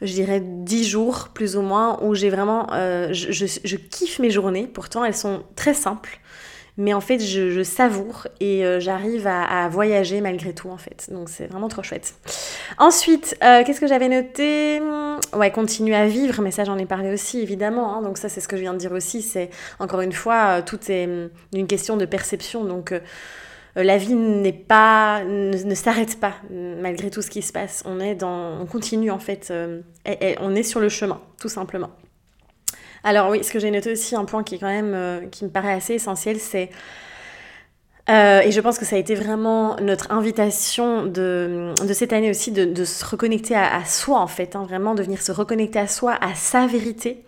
je 0.00 0.12
dirais 0.12 0.40
10 0.40 0.88
jours, 0.88 1.30
plus 1.34 1.56
ou 1.56 1.62
moins, 1.62 1.98
où 2.02 2.14
j'ai 2.14 2.30
vraiment. 2.30 2.68
Je, 3.10 3.32
je, 3.32 3.76
kiffe 3.76 4.20
mes 4.20 4.30
journées. 4.30 4.68
Pourtant, 4.68 5.04
elles 5.04 5.16
sont 5.16 5.42
très 5.56 5.74
simples 5.74 6.19
mais 6.80 6.94
en 6.94 7.02
fait 7.02 7.18
je, 7.20 7.62
savoure 7.62 8.26
et 8.40 8.64
euh, 8.64 8.80
j'arrive 8.80 9.26
à, 9.26 9.68
voyager 9.68 10.22
malgré 10.22 10.54
tout 10.54 10.70
en 10.70 10.78
fait. 10.78 11.10
Donc 11.12 11.28
c'est 11.28 11.46
vraiment 11.46 11.68
trop 11.68 11.82
chouette. 11.82 12.14
Ensuite, 12.78 13.36
euh, 13.44 13.62
qu'est-ce 13.64 13.80
que 13.80 13.86
j'avais 13.86 14.08
noté? 14.08 14.80
Ouais, 15.34 15.50
continuer 15.50 15.94
à 15.94 16.06
vivre, 16.06 16.40
mais 16.40 16.50
ça 16.50 16.64
j'en 16.64 16.78
ai 16.78 16.86
parlé 16.86 17.12
aussi 17.12 17.40
évidemment. 17.40 17.94
Hein. 17.94 18.02
donc 18.02 18.16
ça 18.16 18.30
c'est 18.30 18.40
ce 18.40 18.48
que 18.48 18.56
je 18.56 18.62
viens 18.62 18.72
de 18.72 18.78
dire 18.78 18.92
aussi. 18.92 19.20
C'est 19.20 19.50
encore 19.78 20.00
une 20.00 20.12
fois 20.12 20.58
euh, 20.58 20.62
tout 20.62 20.78
est 20.88 21.06
mm, 21.06 21.28
une 21.54 21.66
question 21.66 21.98
de 21.98 22.06
perception. 22.06 22.64
Donc 22.64 22.94
la 23.76 23.98
vie 23.98 24.14
n'est 24.14 24.52
pas 24.52 25.22
ne, 25.24 25.74
s'arrête 25.74 26.18
pas 26.18 26.34
malgré 26.50 27.10
tout 27.10 27.20
ce 27.20 27.30
qui 27.30 27.42
se 27.42 27.52
passe. 27.52 27.82
On 27.84 28.00
est 28.00 28.14
dans, 28.14 28.58
on 28.58 28.64
continue 28.64 29.10
en 29.10 29.18
fait. 29.18 29.52
on 30.40 30.54
est 30.54 30.62
sur 30.62 30.80
le 30.80 30.88
chemin 30.88 31.20
tout 31.38 31.50
simplement. 31.50 31.90
Alors 33.04 33.30
oui, 33.30 33.42
ce 33.42 33.50
que 33.50 33.58
j'ai 33.58 33.70
noté 33.70 33.92
aussi, 33.92 34.14
un 34.14 34.24
point 34.24 34.42
qui 34.42 34.56
est 34.56 34.58
quand 34.58 34.66
même, 34.66 34.92
euh, 34.94 35.26
qui 35.26 35.44
me 35.44 35.50
paraît 35.50 35.72
assez 35.72 35.94
essentiel, 35.94 36.38
c'est 36.38 36.70
euh, 38.08 38.40
et 38.40 38.50
je 38.50 38.60
pense 38.60 38.78
que 38.78 38.84
ça 38.84 38.96
a 38.96 38.98
été 38.98 39.14
vraiment 39.14 39.76
notre 39.76 40.10
invitation 40.10 41.06
de, 41.06 41.72
de 41.86 41.92
cette 41.92 42.12
année 42.12 42.30
aussi, 42.30 42.50
de, 42.50 42.64
de 42.64 42.84
se 42.84 43.04
reconnecter 43.04 43.54
à, 43.54 43.84
soi 43.84 44.18
en 44.18 44.26
fait, 44.26 44.56
hein, 44.56 44.64
vraiment 44.64 44.94
de 44.94 45.02
venir 45.02 45.22
se 45.22 45.30
reconnecter 45.30 45.78
à 45.78 45.86
soi, 45.86 46.18
à 46.20 46.34
sa 46.34 46.66
vérité, 46.66 47.24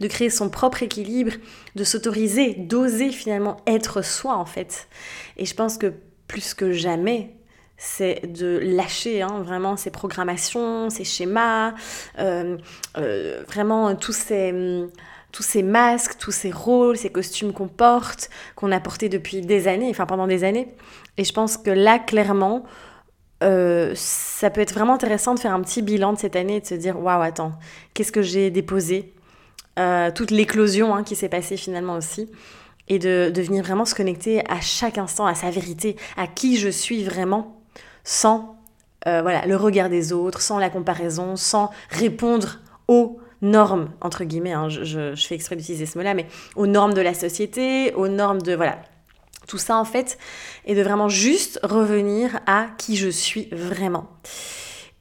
de 0.00 0.08
créer 0.08 0.30
son 0.30 0.48
propre 0.48 0.82
équilibre, 0.82 1.32
de 1.76 1.84
s'autoriser, 1.84 2.54
d'oser 2.54 3.10
finalement 3.10 3.58
être 3.66 4.02
soi 4.02 4.36
en 4.36 4.46
fait. 4.46 4.88
Et 5.36 5.44
je 5.44 5.54
pense 5.54 5.78
que 5.78 5.92
plus 6.26 6.54
que 6.54 6.72
jamais, 6.72 7.30
c'est 7.76 8.26
de 8.26 8.58
lâcher 8.60 9.22
hein, 9.22 9.40
vraiment 9.44 9.76
ces 9.76 9.90
programmations, 9.90 10.90
ces 10.90 11.04
schémas, 11.04 11.74
euh, 12.18 12.56
vraiment 13.46 13.94
tous 13.94 14.16
ces 14.16 14.52
tous 15.34 15.42
ces 15.42 15.64
masques, 15.64 16.16
tous 16.16 16.30
ces 16.30 16.52
rôles, 16.52 16.96
ces 16.96 17.10
costumes 17.10 17.52
qu'on 17.52 17.66
porte, 17.66 18.30
qu'on 18.54 18.70
a 18.70 18.78
portés 18.78 19.08
depuis 19.08 19.40
des 19.40 19.66
années, 19.66 19.90
enfin 19.90 20.06
pendant 20.06 20.28
des 20.28 20.44
années. 20.44 20.68
Et 21.18 21.24
je 21.24 21.32
pense 21.32 21.56
que 21.56 21.72
là, 21.72 21.98
clairement, 21.98 22.62
euh, 23.42 23.92
ça 23.96 24.48
peut 24.50 24.60
être 24.60 24.72
vraiment 24.72 24.94
intéressant 24.94 25.34
de 25.34 25.40
faire 25.40 25.52
un 25.52 25.60
petit 25.60 25.82
bilan 25.82 26.12
de 26.12 26.18
cette 26.20 26.36
année 26.36 26.56
et 26.56 26.60
de 26.60 26.66
se 26.66 26.76
dire 26.76 27.02
waouh, 27.02 27.20
attends, 27.20 27.52
qu'est-ce 27.94 28.12
que 28.12 28.22
j'ai 28.22 28.52
déposé? 28.52 29.12
Euh, 29.76 30.12
Toute 30.12 30.30
l'éclosion 30.30 30.94
hein, 30.94 31.02
qui 31.02 31.16
s'est 31.16 31.28
passée 31.28 31.56
finalement 31.56 31.96
aussi. 31.96 32.30
Et 32.86 33.00
de, 33.00 33.32
venir 33.34 33.64
vraiment 33.64 33.86
se 33.86 33.96
connecter 33.96 34.48
à 34.48 34.60
chaque 34.60 34.98
instant, 34.98 35.26
à 35.26 35.34
sa 35.34 35.50
vérité, 35.50 35.96
à 36.16 36.28
qui 36.28 36.58
je 36.58 36.68
suis 36.68 37.02
vraiment, 37.02 37.60
sans 38.04 38.56
euh, 39.08 39.20
voilà, 39.20 39.46
le 39.46 39.56
regard 39.56 39.88
des 39.88 40.12
autres, 40.12 40.40
sans 40.40 40.60
la 40.60 40.70
comparaison, 40.70 41.34
sans 41.34 41.72
répondre 41.90 42.60
aux 42.86 43.18
normes, 43.42 43.90
entre 44.00 44.24
guillemets, 44.24 44.52
hein, 44.52 44.68
je, 44.68 45.14
fais 45.16 45.34
exprès 45.34 45.56
d'utiliser 45.56 45.86
ce 45.86 45.98
mot-là, 45.98 46.14
mais 46.14 46.26
aux 46.56 46.66
normes 46.66 46.94
de 46.94 47.00
la 47.00 47.14
société, 47.14 47.92
aux 47.94 48.08
normes 48.08 48.42
de... 48.42 48.54
Voilà. 48.54 48.78
Tout 49.46 49.58
ça, 49.58 49.76
en 49.76 49.84
fait, 49.84 50.16
et 50.64 50.74
de 50.74 50.80
vraiment 50.80 51.10
juste 51.10 51.60
revenir 51.62 52.40
à 52.46 52.68
qui 52.78 52.96
je 52.96 53.10
suis 53.10 53.48
vraiment. 53.52 54.08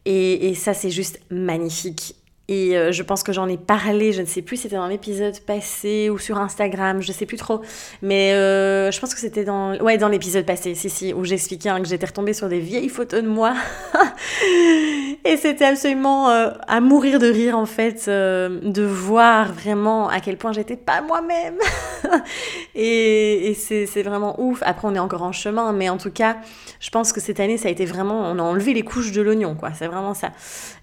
Et, 0.03 0.49
et 0.49 0.53
ça, 0.53 0.73
c'est 0.73 0.89
juste 0.89 1.21
magnifique. 1.29 2.17
Et 2.49 2.77
euh, 2.77 2.91
je 2.91 3.03
pense 3.03 3.23
que 3.23 3.31
j'en 3.31 3.47
ai 3.47 3.57
parlé, 3.57 4.11
je 4.11 4.21
ne 4.21 4.25
sais 4.25 4.41
plus 4.41 4.57
si 4.57 4.63
c'était 4.63 4.75
dans 4.75 4.87
l'épisode 4.87 5.39
passé 5.39 6.09
ou 6.09 6.17
sur 6.17 6.37
Instagram, 6.37 7.01
je 7.01 7.13
sais 7.13 7.25
plus 7.25 7.37
trop. 7.37 7.61
Mais 8.01 8.33
euh, 8.33 8.91
je 8.91 8.99
pense 8.99 9.13
que 9.13 9.19
c'était 9.21 9.45
dans, 9.45 9.77
ouais, 9.77 9.97
dans 9.97 10.09
l'épisode 10.09 10.45
passé, 10.45 10.75
si, 10.75 10.89
si, 10.89 11.13
où 11.13 11.23
j'expliquais 11.23 11.69
hein, 11.69 11.81
que 11.81 11.87
j'étais 11.87 12.05
retombée 12.05 12.33
sur 12.33 12.49
des 12.49 12.59
vieilles 12.59 12.89
photos 12.89 13.23
de 13.23 13.29
moi. 13.29 13.55
et 15.25 15.38
c'était 15.38 15.65
absolument 15.65 16.30
euh, 16.30 16.51
à 16.68 16.82
mourir 16.82 17.20
de 17.20 17.27
rire, 17.27 17.58
en 17.58 17.65
fait, 17.65 18.08
de 18.08 18.84
voir 18.84 19.51
vraiment 19.51 20.10
à 20.10 20.20
quel 20.20 20.38
point 20.38 20.51
j'étais 20.51 20.77
pas 20.77 21.01
moi-même. 21.01 21.58
et, 22.75 23.50
et 23.50 23.53
c'est 23.53 24.03
vraiment 24.03 24.39
ouf. 24.39 24.62
Après, 24.63 24.88
on 24.88 24.96
est 24.96 25.00
encore 25.00 25.24
en 25.24 25.32
chemin, 25.32 25.72
mais 25.74 25.89
en 25.89 25.98
tout 25.98 26.12
cas, 26.12 26.38
je 26.80 26.89
pense 26.89 27.13
que 27.13 27.22
cette 27.22 27.39
année, 27.39 27.58
ça 27.58 27.68
a 27.70 27.72
été 27.72 27.86
vraiment, 27.86 28.22
on 28.32 28.39
a 28.39 28.44
enlevé 28.44 28.74
les 28.74 28.84
couches 28.84 29.12
de 29.12 29.22
l'oignon, 29.22 29.56
quoi. 29.56 29.72
C'est 29.74 29.88
vraiment 29.88 30.13
ça. 30.13 30.32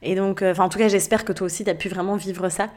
Et 0.03 0.15
donc, 0.15 0.43
enfin, 0.43 0.65
en 0.65 0.69
tout 0.69 0.79
cas, 0.79 0.89
j'espère 0.89 1.25
que 1.25 1.33
toi 1.33 1.47
aussi, 1.47 1.65
tu 1.65 1.71
as 1.71 1.75
pu 1.75 1.89
vraiment 1.89 2.17
vivre 2.17 2.49
ça. 2.49 2.69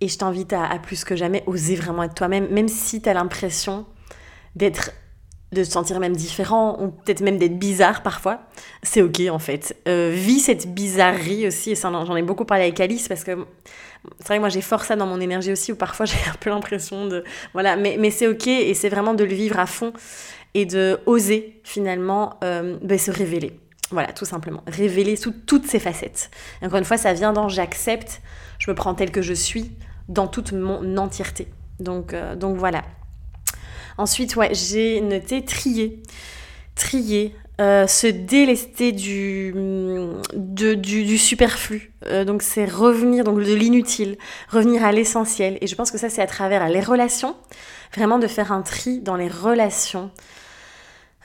Et 0.00 0.08
je 0.08 0.16
t'invite 0.16 0.52
à, 0.54 0.78
plus 0.82 1.04
que 1.04 1.14
jamais 1.14 1.42
oser 1.46 1.76
vraiment 1.76 2.02
être 2.02 2.14
toi-même, 2.14 2.48
même 2.48 2.68
si 2.68 3.02
tu 3.02 3.08
as 3.08 3.14
l'impression 3.14 3.84
d'être 4.56 4.92
de 5.52 5.64
se 5.64 5.70
sentir 5.70 5.98
même 5.98 6.14
différent 6.14 6.78
ou 6.80 6.88
peut-être 6.88 7.22
même 7.22 7.38
d'être 7.38 7.58
bizarre 7.58 8.02
parfois, 8.02 8.40
c'est 8.82 9.02
ok 9.02 9.22
en 9.30 9.38
fait. 9.38 9.76
Euh, 9.88 10.12
vis 10.14 10.40
cette 10.40 10.72
bizarrerie 10.72 11.46
aussi, 11.46 11.72
et 11.72 11.74
j'en 11.74 12.16
ai 12.16 12.22
beaucoup 12.22 12.44
parlé 12.44 12.64
avec 12.64 12.78
Alice 12.80 13.08
parce 13.08 13.24
que 13.24 13.32
c'est 14.20 14.26
vrai 14.26 14.36
que 14.36 14.40
moi 14.40 14.48
j'ai 14.48 14.60
fort 14.60 14.84
ça 14.84 14.96
dans 14.96 15.06
mon 15.06 15.20
énergie 15.20 15.52
aussi 15.52 15.72
où 15.72 15.76
parfois 15.76 16.06
j'ai 16.06 16.18
un 16.28 16.36
peu 16.38 16.50
l'impression 16.50 17.06
de... 17.06 17.24
Voilà, 17.52 17.76
mais, 17.76 17.96
mais 17.98 18.10
c'est 18.10 18.28
ok 18.28 18.46
et 18.46 18.74
c'est 18.74 18.88
vraiment 18.88 19.14
de 19.14 19.24
le 19.24 19.34
vivre 19.34 19.58
à 19.58 19.66
fond 19.66 19.92
et 20.54 20.66
de 20.66 21.00
oser 21.06 21.60
finalement 21.64 22.38
euh, 22.44 22.78
ben, 22.82 22.98
se 22.98 23.10
révéler. 23.10 23.58
Voilà, 23.90 24.12
tout 24.12 24.24
simplement. 24.24 24.62
Révéler 24.68 25.16
sous 25.16 25.32
toutes 25.32 25.66
ses 25.66 25.80
facettes. 25.80 26.30
encore 26.62 26.78
une 26.78 26.84
fois, 26.84 26.96
ça 26.96 27.12
vient 27.12 27.32
dans 27.32 27.48
j'accepte, 27.48 28.20
je 28.58 28.70
me 28.70 28.76
prends 28.76 28.94
tel 28.94 29.10
que 29.10 29.22
je 29.22 29.34
suis 29.34 29.72
dans 30.08 30.28
toute 30.28 30.52
mon 30.52 30.96
entièreté. 30.96 31.48
Donc, 31.80 32.14
euh, 32.14 32.36
donc 32.36 32.56
voilà. 32.56 32.82
Ensuite, 34.00 34.34
ouais, 34.36 34.54
j'ai 34.54 35.02
noté 35.02 35.44
trier. 35.44 36.02
Trier, 36.74 37.34
euh, 37.60 37.86
se 37.86 38.06
délester 38.06 38.92
du, 38.92 39.54
du, 40.34 40.76
du, 40.76 41.18
superflu. 41.18 41.92
Euh, 42.06 42.24
donc 42.24 42.40
c'est 42.40 42.64
revenir 42.64 43.24
donc 43.24 43.36
de 43.40 43.52
l'inutile, 43.52 44.16
revenir 44.48 44.84
à 44.84 44.92
l'essentiel. 44.92 45.58
Et 45.60 45.66
je 45.66 45.74
pense 45.74 45.90
que 45.90 45.98
ça, 45.98 46.08
c'est 46.08 46.22
à 46.22 46.26
travers 46.26 46.66
les 46.70 46.80
relations. 46.80 47.36
Vraiment 47.94 48.18
de 48.18 48.26
faire 48.26 48.52
un 48.52 48.62
tri 48.62 49.00
dans 49.00 49.16
les 49.16 49.28
relations. 49.28 50.10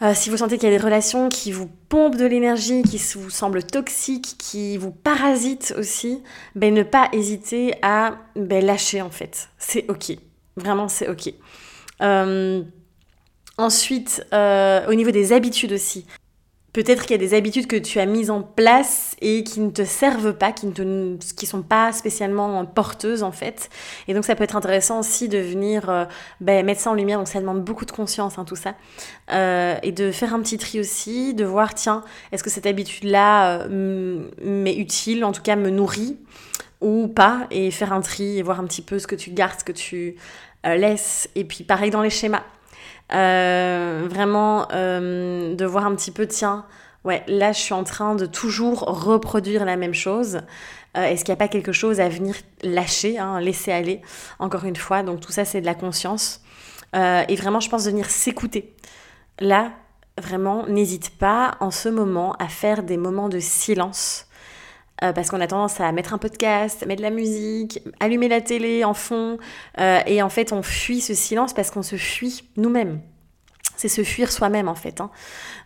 Euh, 0.01 0.12
si 0.13 0.29
vous 0.29 0.36
sentez 0.36 0.58
qu'il 0.58 0.70
y 0.70 0.75
a 0.75 0.77
des 0.77 0.84
relations 0.84 1.29
qui 1.29 1.53
vous 1.53 1.70
pompent 1.88 2.17
de 2.17 2.25
l'énergie, 2.25 2.84
qui 2.84 3.01
vous 3.15 3.29
semblent 3.29 3.63
toxiques, 3.63 4.36
qui 4.38 4.77
vous 4.77 4.91
parasitent 4.91 5.74
aussi, 5.77 6.22
ben 6.55 6.74
ne 6.74 6.84
pas 6.84 7.08
hésiter 7.13 7.75
à 7.84 8.17
ben, 8.36 8.65
lâcher 8.65 9.01
en 9.01 9.12
fait. 9.12 9.48
C'est 9.60 9.89
ok. 9.89 10.17
Vraiment, 10.58 10.89
c'est 10.89 11.08
ok. 11.08 11.34
Euh, 12.01 12.63
ensuite, 13.57 14.25
euh, 14.33 14.87
au 14.87 14.93
niveau 14.93 15.11
des 15.11 15.33
habitudes 15.33 15.73
aussi. 15.73 16.05
Peut-être 16.73 17.03
qu'il 17.03 17.11
y 17.11 17.15
a 17.15 17.17
des 17.17 17.33
habitudes 17.33 17.67
que 17.67 17.77
tu 17.77 18.01
as 18.01 18.05
mises 18.05 18.29
en 18.29 18.41
place 18.41 19.15
et 19.21 19.45
qui 19.45 19.61
ne 19.61 19.69
te 19.69 19.85
servent 19.85 20.33
pas, 20.33 20.51
qui 20.51 20.67
ne 20.67 21.15
qui 21.15 21.45
sont 21.45 21.61
pas 21.61 21.93
spécialement 21.93 22.65
porteuses 22.65 23.23
en 23.23 23.31
fait. 23.31 23.69
Et 24.09 24.13
donc 24.13 24.25
ça 24.25 24.35
peut 24.35 24.43
être 24.43 24.57
intéressant 24.57 24.99
aussi 24.99 25.29
de 25.29 25.37
venir 25.37 25.89
euh, 25.89 26.03
ben, 26.41 26.65
mettre 26.65 26.81
ça 26.81 26.91
en 26.91 26.93
lumière. 26.93 27.17
Donc 27.17 27.29
ça 27.29 27.39
demande 27.39 27.63
beaucoup 27.63 27.85
de 27.85 27.91
conscience 27.91 28.37
hein, 28.37 28.43
tout 28.43 28.57
ça. 28.57 28.75
Et 29.83 29.93
de 29.93 30.11
faire 30.11 30.33
un 30.33 30.41
petit 30.41 30.57
tri 30.57 30.81
aussi, 30.81 31.33
de 31.33 31.45
voir 31.45 31.75
tiens, 31.75 32.03
est-ce 32.33 32.43
que 32.43 32.49
cette 32.49 32.65
habitude-là 32.65 33.61
euh, 33.61 34.27
m'est 34.43 34.75
utile, 34.75 35.23
en 35.23 35.31
tout 35.31 35.41
cas 35.41 35.55
me 35.55 35.69
nourrit 35.69 36.17
ou 36.81 37.07
pas, 37.07 37.47
et 37.51 37.71
faire 37.71 37.93
un 37.93 38.01
tri 38.01 38.37
et 38.37 38.43
voir 38.43 38.59
un 38.59 38.65
petit 38.65 38.81
peu 38.81 38.99
ce 38.99 39.07
que 39.07 39.15
tu 39.15 39.31
gardes, 39.31 39.59
ce 39.59 39.63
que 39.63 39.71
tu 39.71 40.17
laisses. 40.65 41.29
Et 41.36 41.43
puis 41.43 41.63
pareil 41.63 41.91
dans 41.91 42.01
les 42.01 42.10
schémas. 42.10 42.43
Euh, 43.13 44.07
vraiment 44.10 44.67
euh, 44.72 45.53
de 45.55 45.65
voir 45.65 45.86
un 45.86 45.95
petit 45.95 46.12
peu, 46.12 46.25
tiens, 46.25 46.65
ouais, 47.03 47.24
là 47.27 47.51
je 47.51 47.60
suis 47.60 47.74
en 47.74 47.84
train 47.84 48.15
de 48.15 48.25
toujours 48.25 48.79
reproduire 48.79 49.63
la 49.63 49.75
même 49.75 49.93
chose. 49.93 50.41
Euh, 50.98 51.03
est-ce 51.03 51.24
qu'il 51.24 51.31
n'y 51.31 51.38
a 51.38 51.38
pas 51.38 51.48
quelque 51.48 51.72
chose 51.72 52.00
à 52.00 52.10
venir 52.10 52.36
lâcher, 52.63 53.17
hein, 53.17 53.39
laisser 53.39 53.72
aller, 53.72 54.01
encore 54.39 54.63
une 54.65 54.75
fois? 54.75 55.03
Donc 55.03 55.19
tout 55.19 55.31
ça, 55.31 55.45
c'est 55.45 55.62
de 55.62 55.65
la 55.65 55.75
conscience. 55.75 56.41
Euh, 56.95 57.24
et 57.27 57.36
vraiment, 57.36 57.60
je 57.60 57.69
pense 57.69 57.84
de 57.84 57.91
venir 57.91 58.10
s'écouter. 58.10 58.74
Là, 59.39 59.72
vraiment, 60.17 60.65
n'hésite 60.67 61.17
pas 61.17 61.57
en 61.60 61.72
ce 61.72 61.89
moment 61.89 62.34
à 62.39 62.48
faire 62.48 62.84
des 62.84 62.98
moments 62.98 63.29
de 63.29 63.39
silence. 63.39 64.27
Euh, 65.03 65.11
parce 65.11 65.29
qu'on 65.29 65.41
a 65.41 65.47
tendance 65.47 65.81
à 65.81 65.91
mettre 65.91 66.13
un 66.13 66.17
podcast, 66.17 66.85
mettre 66.85 67.01
de 67.01 67.07
la 67.07 67.13
musique, 67.13 67.81
allumer 67.99 68.29
la 68.29 68.41
télé 68.41 68.83
en 68.85 68.93
fond. 68.93 69.37
et 69.77 70.21
en 70.21 70.29
fait, 70.29 70.53
on 70.53 70.63
fuit 70.63 71.01
ce 71.01 71.13
silence 71.13 71.53
parce 71.53 71.69
qu'on 71.69 71.83
se 71.83 71.97
fuit 71.97 72.43
nous-mêmes. 72.57 73.01
C'est 73.77 73.89
se 73.89 74.03
fuir 74.03 74.31
soi-même 74.31 74.67
en 74.67 74.75
fait. 74.75 75.01
Hein. 75.01 75.09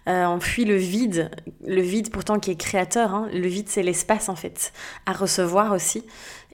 Euh, 0.07 0.25
on 0.25 0.39
fuit 0.39 0.65
le 0.65 0.75
vide, 0.75 1.29
le 1.65 1.81
vide 1.81 2.11
pourtant 2.11 2.39
qui 2.39 2.51
est 2.51 2.55
créateur. 2.55 3.13
Hein. 3.13 3.29
Le 3.33 3.47
vide 3.47 3.69
c'est 3.69 3.83
l'espace 3.83 4.29
en 4.29 4.35
fait, 4.35 4.73
à 5.05 5.13
recevoir 5.13 5.71
aussi. 5.71 6.03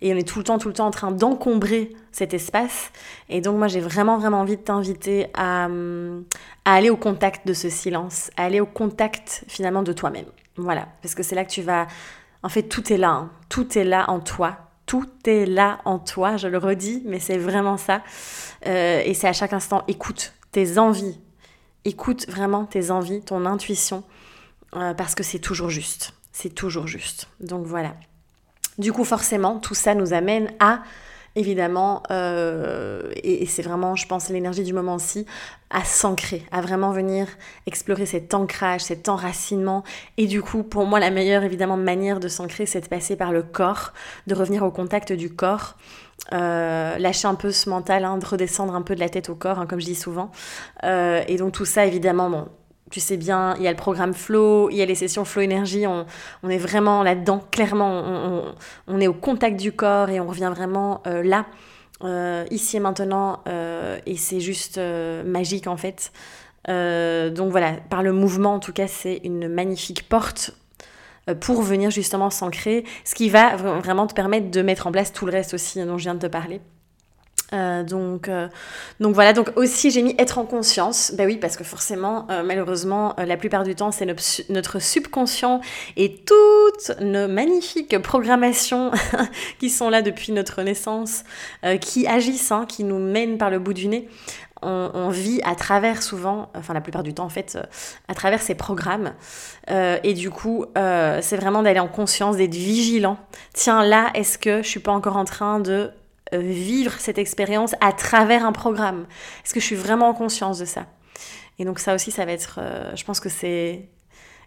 Et 0.01 0.13
on 0.13 0.17
est 0.17 0.27
tout 0.27 0.39
le 0.39 0.44
temps, 0.44 0.58
tout 0.58 0.67
le 0.67 0.74
temps 0.74 0.88
en 0.88 0.91
train 0.91 1.12
d'encombrer 1.12 1.96
cet 2.12 2.34
espace. 2.34 2.91
Et 3.29 3.39
donc 3.39 3.58
moi 3.58 3.67
j'ai 3.67 3.79
vraiment, 3.79 4.17
vraiment 4.17 4.41
envie 4.41 4.58
de 4.58 4.62
t'inviter 4.62 5.27
à, 5.34 5.70
aller 6.65 6.89
au 6.89 6.98
contact 6.98 7.48
de 7.48 7.53
ce 7.53 7.70
silence, 7.70 8.32
à 8.36 8.46
aller 8.46 8.60
au 8.60 8.65
contact 8.65 9.46
finalement 9.48 9.84
de 9.84 9.94
toi-même. 9.94 10.25
Voilà, 10.58 10.88
parce 11.01 11.15
que 11.15 11.24
c'est 11.24 11.36
là 11.36 11.46
que 11.46 11.51
tu 11.51 11.62
vas... 11.62 11.88
En 12.46 12.50
fait, 12.50 12.62
tout 12.62 12.94
est 12.94 12.98
là, 12.98 13.10
hein. 13.10 13.32
tout 13.50 13.75
est 13.75 13.84
là 13.84 14.08
en 14.08 14.20
toi, 14.20 14.70
tout 14.86 15.10
est 15.25 15.48
là 15.48 15.80
en 15.84 15.98
toi, 15.98 16.38
je 16.38 16.48
le 16.48 16.60
redis, 16.60 17.02
mais 17.04 17.20
c'est 17.20 17.40
vraiment 17.40 17.75
ça. 17.75 18.04
Euh, 18.68 19.02
et 19.04 19.16
c'est 19.16 19.28
à 19.28 19.34
chaque 19.34 19.52
instant, 19.52 19.84
écoute 19.88 20.32
tes 20.52 20.78
envies, 20.78 21.20
écoute 21.86 22.30
vraiment 22.30 22.66
tes 22.66 22.92
envies, 22.92 23.22
ton 23.22 23.48
intuition, 23.48 24.04
euh, 24.75 24.94
parce 24.94 25.16
que 25.16 25.24
c'est 25.24 25.40
toujours 25.40 25.72
juste. 25.72 26.14
C'est 26.32 26.54
toujours 26.54 26.86
juste. 26.86 27.30
Donc 27.40 27.66
voilà. 27.66 27.96
Du 28.78 28.94
coup, 28.94 29.06
forcément, 29.06 29.58
tout 29.58 29.74
ça 29.74 29.96
nous 29.96 30.14
amène 30.14 30.52
à, 30.60 30.84
évidemment, 31.36 32.04
euh, 32.12 33.12
et, 33.24 33.46
c'est 33.46 33.62
vraiment, 33.62 33.96
je 33.96 34.08
pense, 34.08 34.30
l'énergie 34.30 34.63
du 34.63 34.74
moment 34.74 34.96
aussi, 34.96 35.25
à 35.70 35.84
s'ancrer, 35.84 36.44
à 36.51 36.62
vraiment 36.62 36.92
venir 36.92 37.27
explorer 37.68 38.06
cet 38.06 38.34
ancrage, 38.34 38.82
cet 38.82 39.10
enracinement. 39.10 39.84
Et 40.18 40.27
du 40.27 40.42
coup, 40.42 40.63
pour 40.63 40.86
moi, 40.86 41.00
la 41.00 41.12
meilleure, 41.12 41.44
évidemment, 41.44 41.77
manière 41.77 42.20
de 42.20 42.27
s'ancrer, 42.27 42.65
c'est 42.65 42.82
de 42.82 42.88
passer 42.88 43.15
par 43.15 43.32
le 43.32 43.44
corps, 43.44 43.94
de 44.27 44.36
revenir 44.36 44.63
au 44.63 44.72
contact 44.72 45.12
du 45.12 45.34
corps. 45.34 45.75
Euh, 46.34 46.98
lâcher 46.98 47.27
un 47.27 47.36
peu 47.36 47.51
ce 47.51 47.70
mental, 47.70 48.06
hein, 48.06 48.18
de 48.18 48.25
redescendre 48.25 48.74
un 48.74 48.82
peu 48.82 48.96
de 48.96 49.00
la 49.00 49.10
tête 49.10 49.30
au 49.30 49.36
corps, 49.36 49.60
hein, 49.60 49.68
comme 49.68 49.80
je 49.80 49.86
dis 49.86 49.96
souvent. 49.96 50.32
Euh, 50.84 51.22
et 51.27 51.36
donc 51.38 51.51
tout 51.51 51.65
ça, 51.65 51.86
évidemment, 51.86 52.30
bon, 52.30 52.48
tu 52.92 53.00
sais 53.00 53.18
bien, 53.18 53.56
il 53.58 53.63
y 53.63 53.68
a 53.68 53.72
le 53.72 53.77
programme 53.77 54.13
Flow, 54.13 54.70
il 54.70 54.77
y 54.77 54.82
a 54.82 54.86
les 54.86 54.96
sessions 54.96 55.25
Flow 55.25 55.42
Énergie, 55.42 55.86
on, 55.88 56.06
est 56.50 56.58
vraiment 56.58 57.04
là-dedans, 57.04 57.42
clairement, 57.51 58.54
on, 58.88 59.00
est 59.00 59.08
au 59.08 59.13
contact 59.13 59.60
du 59.60 59.72
corps 59.72 60.10
et 60.10 60.20
on 60.20 60.27
revient 60.27 60.51
vraiment 60.56 61.01
euh, 61.08 61.24
là, 61.24 61.46
ici 62.51 62.77
et 62.77 62.80
maintenant, 62.80 63.44
et 64.06 64.18
c'est 64.18 64.39
juste 64.39 64.80
magique 64.80 65.65
en 65.68 65.77
fait. 65.77 66.12
donc 66.68 67.51
voilà, 67.51 67.74
par 67.89 68.04
le 68.04 68.13
mouvement, 68.13 68.54
en 68.54 68.60
tout 68.60 68.74
cas, 68.74 68.88
c'est 68.88 69.22
une 69.24 69.48
magnifique 69.48 70.08
porte 70.08 70.54
euh, 71.30 71.36
pour 71.36 71.62
venir 71.62 71.89
justement 71.89 72.30
s'ancrer, 72.30 72.86
ce 73.04 73.15
qui 73.15 73.30
va 73.30 73.56
vraiment 73.56 74.06
te 74.08 74.13
permettre 74.13 74.51
de 74.51 74.62
mettre 74.62 74.88
en 74.88 74.92
place 74.92 75.12
tout 75.12 75.25
le 75.25 75.32
reste 75.32 75.54
aussi 75.54 75.84
dont 75.84 75.98
je 75.98 76.04
viens 76.04 76.15
de 76.15 76.20
te 76.20 76.27
parler. 76.27 76.62
Euh, 77.54 77.84
donc, 77.84 78.28
euh, 78.28 78.48
donc 79.00 79.14
voilà, 79.14 79.32
donc 79.32 79.52
aussi 79.56 79.92
j'ai 79.92 80.02
mis 80.02 80.16
être 80.18 80.40
en 80.40 80.46
conscience, 80.46 81.14
ben 81.16 81.28
oui 81.28 81.38
parce 81.38 81.58
que 81.58 81.64
forcément 81.64 82.25
malheureusement 82.44 83.14
la 83.18 83.38
plupart 83.38 83.64
du 83.64 83.75
temps 83.75 83.92
c'est 83.92 84.06
notre, 84.50 84.80
subconscient 84.80 85.62
et 85.96 86.16
toutes 86.25 87.00
nos 87.02 87.28
magnifiques 87.28 88.02
programmations 88.02 88.92
qui 89.60 89.70
sont 89.70 89.90
là 89.90 90.02
depuis 90.02 90.32
notre 90.32 90.64
naissance, 90.64 91.24
qui 91.82 92.08
agissent, 92.08 92.52
hein, 92.52 92.66
qui 92.68 92.84
nous 92.84 93.00
mènent 93.00 93.38
par 93.38 93.52
le 93.52 93.60
bout 93.60 93.74
du 93.74 93.88
nez, 93.88 94.10
on, 94.66 95.10
vit 95.10 95.41
à 95.43 95.56
travers 95.56 96.02
souvent, 96.02 96.50
enfin 96.56 96.74
la 96.74 96.82
plupart 96.82 97.04
du 97.04 97.13
temps 97.13 97.26
en 97.26 97.30
fait, 97.30 97.56
euh, 97.56 97.63
à 98.08 98.13
travers 98.13 98.41
ces 98.41 98.56
programmes. 98.56 99.13
Euh, 99.69 99.98
et 100.04 100.13
du 100.13 100.30
coup, 100.30 100.65
euh, 100.78 101.19
c'est 101.22 101.38
vraiment 101.38 101.63
d'aller 101.63 101.80
en 101.80 101.88
conscience, 101.88 102.38
d'être 102.38 102.54
vigilant. 102.54 103.17
Tiens, 103.54 103.84
là, 103.84 104.10
est-ce 104.13 104.38
que 104.38 104.62
je 104.63 104.67
suis 104.67 104.80
pas 104.80 104.91
encore 104.91 105.17
en 105.17 105.26
train 105.26 105.60
de 105.60 105.91
vivre 106.34 106.94
cette 107.00 107.18
expérience 107.18 107.76
à 107.82 107.94
travers 107.94 108.46
un 108.46 108.52
programme 108.52 109.06
Est-ce 109.44 109.54
que 109.54 109.60
je 109.60 109.66
suis 109.66 109.76
vraiment 109.76 110.10
en 110.10 110.14
conscience 110.14 110.60
de 110.60 110.66
ça? 110.66 110.88
Et 111.60 111.66
donc 111.66 111.80
ça 111.80 111.96
aussi, 111.96 112.12
ça 112.12 112.26
va 112.26 112.32
être, 112.32 112.60
je 112.96 113.04
pense 113.04 113.20
que 113.20 113.30
c'est... 113.30 113.90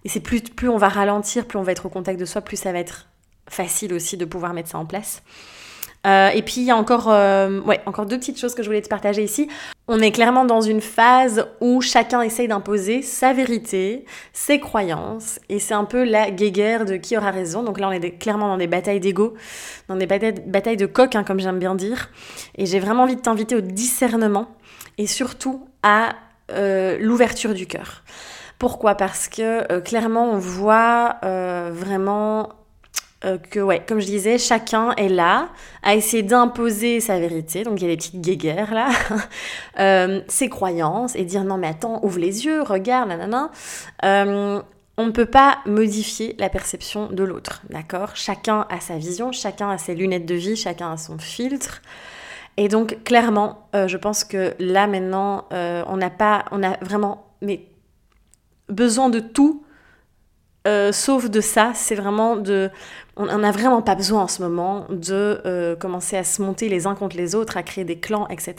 Et 0.05 0.09
c'est 0.09 0.21
plus, 0.21 0.41
plus 0.41 0.69
on 0.69 0.77
va 0.77 0.89
ralentir, 0.89 1.47
plus 1.47 1.59
on 1.59 1.63
va 1.63 1.73
être 1.73 1.87
au 1.87 1.89
contact 1.89 2.21
de 2.21 2.25
soi, 2.25 2.41
plus 2.41 2.57
ça 2.57 2.73
va 2.73 2.79
être 2.79 3.09
facile 3.49 3.93
aussi 3.93 4.17
de 4.17 4.25
pouvoir 4.25 4.53
mettre 4.55 4.69
ça 4.69 4.79
en 4.79 4.87
place. 4.87 5.23
Euh, 6.09 6.31
et 6.31 6.43
puis 6.43 6.63
il 6.63 6.65
y 6.65 6.71
a 6.71 6.77
encore, 6.77 7.11
euh, 7.11 7.61
ouais, 7.63 7.81
encore 7.85 8.07
deux 8.07 8.19
petites 8.19 8.39
choses 8.39 8.55
que 8.55 8.63
je 8.63 8.69
voulais 8.69 8.81
te 8.81 8.89
partager 8.89 9.23
ici. 9.23 9.49
On 9.89 10.01
est 10.01 10.11
clairement 10.11 10.45
dans 10.45 10.61
une 10.61 10.81
phase 10.81 11.47
où 11.61 11.81
chacun 11.81 12.23
essaye 12.23 12.49
d'imposer 12.49 13.03
sa 13.03 13.33
vérité, 13.33 14.05
ses 14.33 14.59
croyances, 14.59 15.39
et 15.49 15.59
c'est 15.59 15.75
un 15.75 15.85
peu 15.85 16.05
la 16.05 16.31
guéguerre 16.31 16.85
de 16.85 16.97
qui 16.97 17.17
aura 17.17 17.31
raison. 17.31 17.63
Donc 17.63 17.79
là, 17.79 17.89
on 17.89 17.93
est 17.93 18.19
clairement 18.19 18.49
dans 18.49 18.57
des 18.57 18.67
batailles 18.67 19.01
d'ego, 19.01 19.35
dans 19.89 19.97
des 19.97 20.07
batailles, 20.07 20.77
de 20.77 20.87
coq, 20.87 21.15
hein, 21.15 21.25
comme 21.25 21.41
j'aime 21.41 21.59
bien 21.59 21.75
dire. 21.75 22.11
Et 22.57 22.67
j'ai 22.67 22.81
vraiment 22.81 23.03
envie 23.03 23.17
de 23.17 23.21
t'inviter 23.21 23.57
au 23.57 23.61
discernement 23.61 24.49
et 24.97 25.07
surtout 25.07 25.67
à 25.83 26.11
euh, 26.53 26.97
l'ouverture 27.01 27.55
du 27.55 27.67
cœur. 27.67 28.03
Pourquoi? 28.59 28.95
Parce 28.95 29.29
que 29.29 29.79
clairement, 29.81 30.33
on 30.33 30.39
voit 30.39 31.19
vraiment 31.23 32.58
euh, 33.25 33.37
que, 33.37 33.59
ouais, 33.59 33.83
comme 33.85 33.99
je 33.99 34.07
disais, 34.07 34.39
chacun 34.39 34.93
est 34.93 35.09
là 35.09 35.49
à 35.83 35.97
essayer 35.97 36.23
d'imposer 36.23 37.01
sa 37.01 37.19
vérité. 37.19 37.65
Donc 37.65 37.81
il 37.81 37.83
y 37.83 37.87
a 37.87 37.91
des 37.91 37.97
petites 37.97 38.21
guéguerres 38.21 38.73
là, 38.73 38.91
euh, 39.81 40.21
ses 40.29 40.49
croyances 40.49 41.17
et 41.17 41.25
dire 41.25 41.43
non 41.43 41.59
mais 41.59 41.67
attends, 41.67 41.99
ouvre 42.05 42.21
les 42.21 42.45
yeux, 42.45 42.63
regarde, 42.63 43.09
nanana. 43.09 43.51
Euh, 44.05 44.63
on 44.97 45.07
ne 45.07 45.11
peut 45.11 45.27
pas 45.27 45.59
modifier 45.67 46.37
la 46.39 46.49
perception 46.49 47.07
de 47.07 47.25
l'autre, 47.25 47.63
d'accord? 47.71 48.15
Chacun 48.15 48.67
a 48.71 48.81
sa 48.81 48.99
vision, 48.99 49.33
chacun 49.33 49.71
a 49.71 49.79
ses 49.79 49.95
lunettes 49.95 50.27
de 50.27 50.35
vie, 50.35 50.57
chacun 50.57 50.93
a 50.93 50.97
son 50.97 51.19
filtre. 51.19 51.83
Et 52.57 52.69
donc 52.69 53.05
clairement, 53.05 53.69
je 53.73 53.97
pense 53.97 54.25
que 54.25 54.55
là 54.59 54.89
maintenant, 54.89 55.45
on 55.53 55.97
n'a 55.97 56.11
pas, 56.11 56.47
on 56.51 56.65
a 56.65 56.77
vraiment, 56.83 57.33
mais 57.43 57.67
besoin 58.69 59.09
de 59.09 59.21
tout 59.21 59.63
sauf 60.93 61.31
de 61.31 61.41
ça, 61.41 61.73
c'est 61.75 61.95
vraiment 61.95 62.37
de 62.37 62.71
on 63.19 63.39
n'a 63.39 63.51
vraiment 63.51 63.83
pas 63.83 63.97
besoin 63.97 64.23
en 64.23 64.29
ce 64.29 64.41
moment 64.41 64.87
de 64.91 65.41
euh, 65.45 65.75
commencer 65.75 66.17
à 66.17 66.25
se 66.25 66.41
monter 66.41 66.69
les 66.69 66.87
uns 66.87 66.95
contre 66.95 67.17
les 67.17 67.35
autres, 67.35 67.57
à 67.57 67.65
créer 67.65 67.85
des 67.85 67.99
clans, 67.99 68.29
etc. 68.29 68.55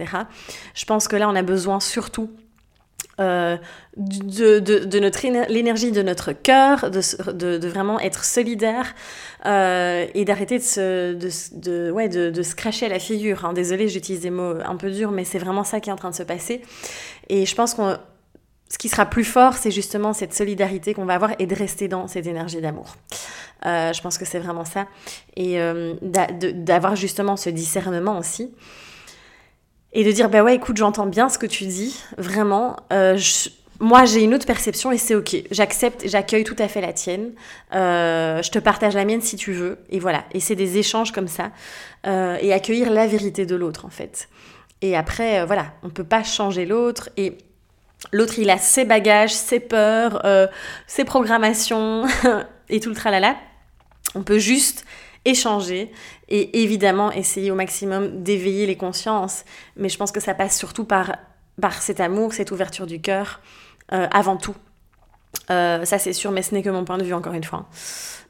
Je 0.76 0.86
pense 0.86 1.08
que 1.08 1.16
là, 1.16 1.30
on 1.30 1.36
a 1.36 1.44
besoin 1.44 1.80
surtout 1.80 2.30
euh, 3.22 3.58
de, 3.96 5.00
notre 5.00 5.50
l'énergie 5.50 5.92
de 5.92 6.02
notre 6.02 6.34
cœur, 6.34 6.92
de, 6.92 7.68
vraiment 7.68 8.00
être 8.02 8.26
solidaire 8.26 8.94
euh, 9.46 10.06
et 10.14 10.26
d'arrêter 10.26 10.58
de 10.58 10.64
se, 10.64 11.14
de, 11.14 11.92
ouais, 11.92 12.10
de, 12.10 12.44
se 12.44 12.56
cracher 12.56 12.88
à 12.88 12.90
la 12.90 13.00
figure. 13.00 13.46
Hein. 13.46 13.54
Désolée, 13.54 13.88
j'utilise 13.88 14.22
des 14.22 14.30
mots 14.30 14.56
un 14.64 14.76
peu 14.76 14.92
durs, 14.92 15.12
mais 15.12 15.24
c'est 15.24 15.40
vraiment 15.40 15.64
ça 15.64 15.80
qui 15.80 15.90
est 15.90 15.94
en 15.94 15.98
train 15.98 16.10
de 16.10 16.16
se 16.16 16.24
passer. 16.24 16.62
Et 17.30 17.46
je 17.46 17.56
pense 17.56 17.74
qu'on 17.74 17.98
ce 18.72 18.78
qui 18.78 18.88
sera 18.88 19.06
plus 19.08 19.24
fort, 19.24 19.56
c'est 19.56 19.72
justement 19.72 20.14
cette 20.14 20.34
solidarité 20.34 20.94
qu'on 20.94 21.06
va 21.06 21.16
avoir 21.16 21.32
et 21.40 21.48
de 21.48 21.56
rester 21.56 21.88
dans 21.88 22.08
cette 22.08 22.28
énergie 22.28 22.62
d'amour. 22.62 22.96
Euh, 23.66 23.92
je 23.94 24.02
pense 24.02 24.20
que 24.20 24.26
c'est 24.26 24.38
vraiment 24.38 24.64
ça. 24.64 24.86
Et 25.36 25.60
euh, 25.60 25.96
d'avoir 26.02 26.96
justement 26.96 27.36
ce 27.36 27.50
discernement 27.50 28.20
aussi. 28.20 28.54
Et 29.92 30.04
de 30.04 30.12
dire, 30.12 30.30
bah 30.30 30.44
ouais, 30.44 30.56
écoute, 30.56 30.78
j'entends 30.78 31.08
bien 31.08 31.30
ce 31.30 31.40
que 31.40 31.48
tu 31.48 31.66
dis, 31.66 32.00
vraiment. 32.20 32.78
Euh, 32.94 33.18
moi, 33.80 34.06
j'ai 34.06 34.22
une 34.22 34.36
autre 34.36 34.46
perception 34.46 34.92
et 34.92 35.00
c'est 35.00 35.16
ok. 35.16 35.36
J'accepte, 35.50 36.08
j'accueille 36.08 36.44
tout 36.44 36.56
à 36.60 36.68
fait 36.68 36.82
la 36.82 36.94
tienne. 36.94 37.32
je 37.72 38.50
te 38.52 38.60
partage 38.60 38.94
la 38.94 39.04
mienne 39.04 39.22
si 39.22 39.36
tu 39.36 39.52
veux. 39.52 39.80
Et 39.90 40.00
voilà. 40.00 40.26
Et 40.34 40.40
c'est 40.40 40.56
des 40.56 40.78
échanges 40.78 41.12
comme 41.12 41.28
ça. 41.28 41.50
et 42.06 42.54
accueillir 42.54 42.92
la 42.92 43.08
vérité 43.08 43.48
de 43.48 43.56
l'autre, 43.56 43.86
en 43.86 43.90
fait. 43.90 44.30
Et 44.82 44.96
après, 44.96 45.44
voilà, 45.46 45.74
on 45.82 45.88
ne 45.88 45.92
peut 45.92 46.04
pas 46.04 46.24
changer 46.24 46.68
l'autre. 46.68 47.10
Et 47.18 47.38
L'autre, 48.12 48.40
il 48.40 48.50
a 48.50 48.58
ses 48.58 48.86
bagages, 48.86 49.34
ses 49.34 49.60
peurs, 49.60 50.26
euh, 50.26 50.48
ses 50.88 51.04
programmations 51.04 52.06
et 52.70 52.80
tout 52.80 52.90
le 52.90 52.96
tralala. 52.96 53.36
On 54.16 54.24
peut 54.24 54.40
juste 54.40 54.86
échanger 55.26 55.92
et 56.30 56.64
évidemment 56.64 57.12
essayer 57.12 57.52
au 57.52 57.56
maximum 57.56 58.24
d'éveiller 58.24 58.66
les 58.66 58.78
consciences. 58.78 59.44
Mais 59.76 59.90
je 59.90 59.98
pense 59.98 60.12
que 60.12 60.20
ça 60.20 60.34
passe 60.34 60.58
surtout 60.58 60.86
par, 60.86 61.16
cet 61.80 62.00
amour, 62.00 62.34
cette 62.34 62.52
ouverture 62.52 62.88
du 62.88 63.02
cœur, 63.02 63.42
euh, 63.92 64.08
avant 64.12 64.38
tout. 64.38 64.56
Ça 65.48 65.98
c'est 65.98 66.14
sûr, 66.14 66.32
mais 66.32 66.42
ce 66.42 66.54
n'est 66.54 66.62
que 66.62 66.70
mon 66.70 66.86
point 66.86 66.98
de 66.98 67.04
vue 67.04 67.14
encore 67.14 67.34
une 67.34 67.44
fois. 67.44 67.68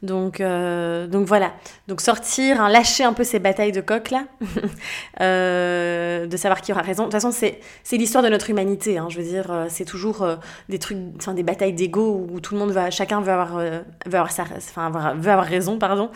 Donc, 0.01 0.39
euh, 0.39 1.07
donc 1.07 1.27
voilà. 1.27 1.53
Donc 1.87 1.99
sortir, 2.01 2.61
hein, 2.61 2.69
lâcher 2.69 3.03
un 3.03 3.13
peu 3.13 3.23
ces 3.23 3.39
batailles 3.39 3.71
de 3.71 3.81
coq 3.81 4.11
là, 4.11 4.25
euh, 5.21 6.25
de 6.25 6.37
savoir 6.37 6.61
qui 6.61 6.71
aura 6.71 6.81
raison. 6.81 7.03
De 7.03 7.07
toute 7.07 7.13
façon, 7.13 7.31
c'est, 7.31 7.59
c'est 7.83 7.97
l'histoire 7.97 8.23
de 8.23 8.29
notre 8.29 8.49
humanité. 8.49 8.97
Hein, 8.97 9.07
je 9.09 9.17
veux 9.17 9.27
dire, 9.27 9.51
euh, 9.51 9.65
c'est 9.69 9.85
toujours 9.85 10.25
des 10.69 10.79
trucs, 10.79 10.97
enfin 11.17 11.33
des 11.33 11.43
batailles 11.43 11.73
d'ego 11.73 12.27
où 12.31 12.39
tout 12.39 12.53
le 12.53 12.59
monde 12.59 12.71
va, 12.71 12.91
chacun 12.91 13.21
veut 13.21 13.31
avoir, 13.31 13.57
veut 13.57 13.83
avoir, 14.05 14.31
sa, 14.31 14.43
enfin, 14.43 14.89
veut 15.15 15.31
avoir 15.31 15.45
raison, 15.45 15.77
pardon. 15.77 16.09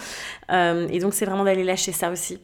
et 0.50 1.00
donc 1.00 1.14
c'est 1.14 1.26
vraiment 1.26 1.44
d'aller 1.44 1.64
lâcher 1.64 1.92
ça 1.92 2.10
aussi. 2.10 2.40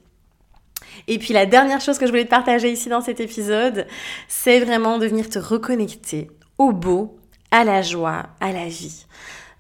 Et 1.08 1.20
puis 1.20 1.34
la 1.34 1.46
dernière 1.46 1.82
chose 1.82 1.98
que 1.98 2.06
je 2.06 2.12
voulais 2.12 2.26
te 2.26 2.30
partager 2.30 2.72
ici 2.72 2.90
dans 2.90 3.02
cet 3.02 3.20
épisode, 3.20 3.88
c'est 4.28 4.60
vraiment 4.60 4.98
de 4.98 5.08
venir 5.08 5.30
te 5.30 5.40
reconnecter 5.40 6.30
au 6.58 6.74
beau, 6.74 7.19
à 7.52 7.64
la 7.64 7.82
joie, 7.82 8.28
à 8.40 8.52
la 8.52 8.66
vie. 8.66 9.06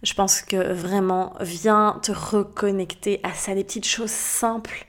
Je 0.03 0.13
pense 0.13 0.41
que 0.41 0.73
vraiment, 0.73 1.33
viens 1.41 1.99
te 2.01 2.11
reconnecter 2.11 3.19
à 3.23 3.33
ça, 3.33 3.53
des 3.53 3.63
petites 3.63 3.87
choses 3.87 4.11
simples. 4.11 4.85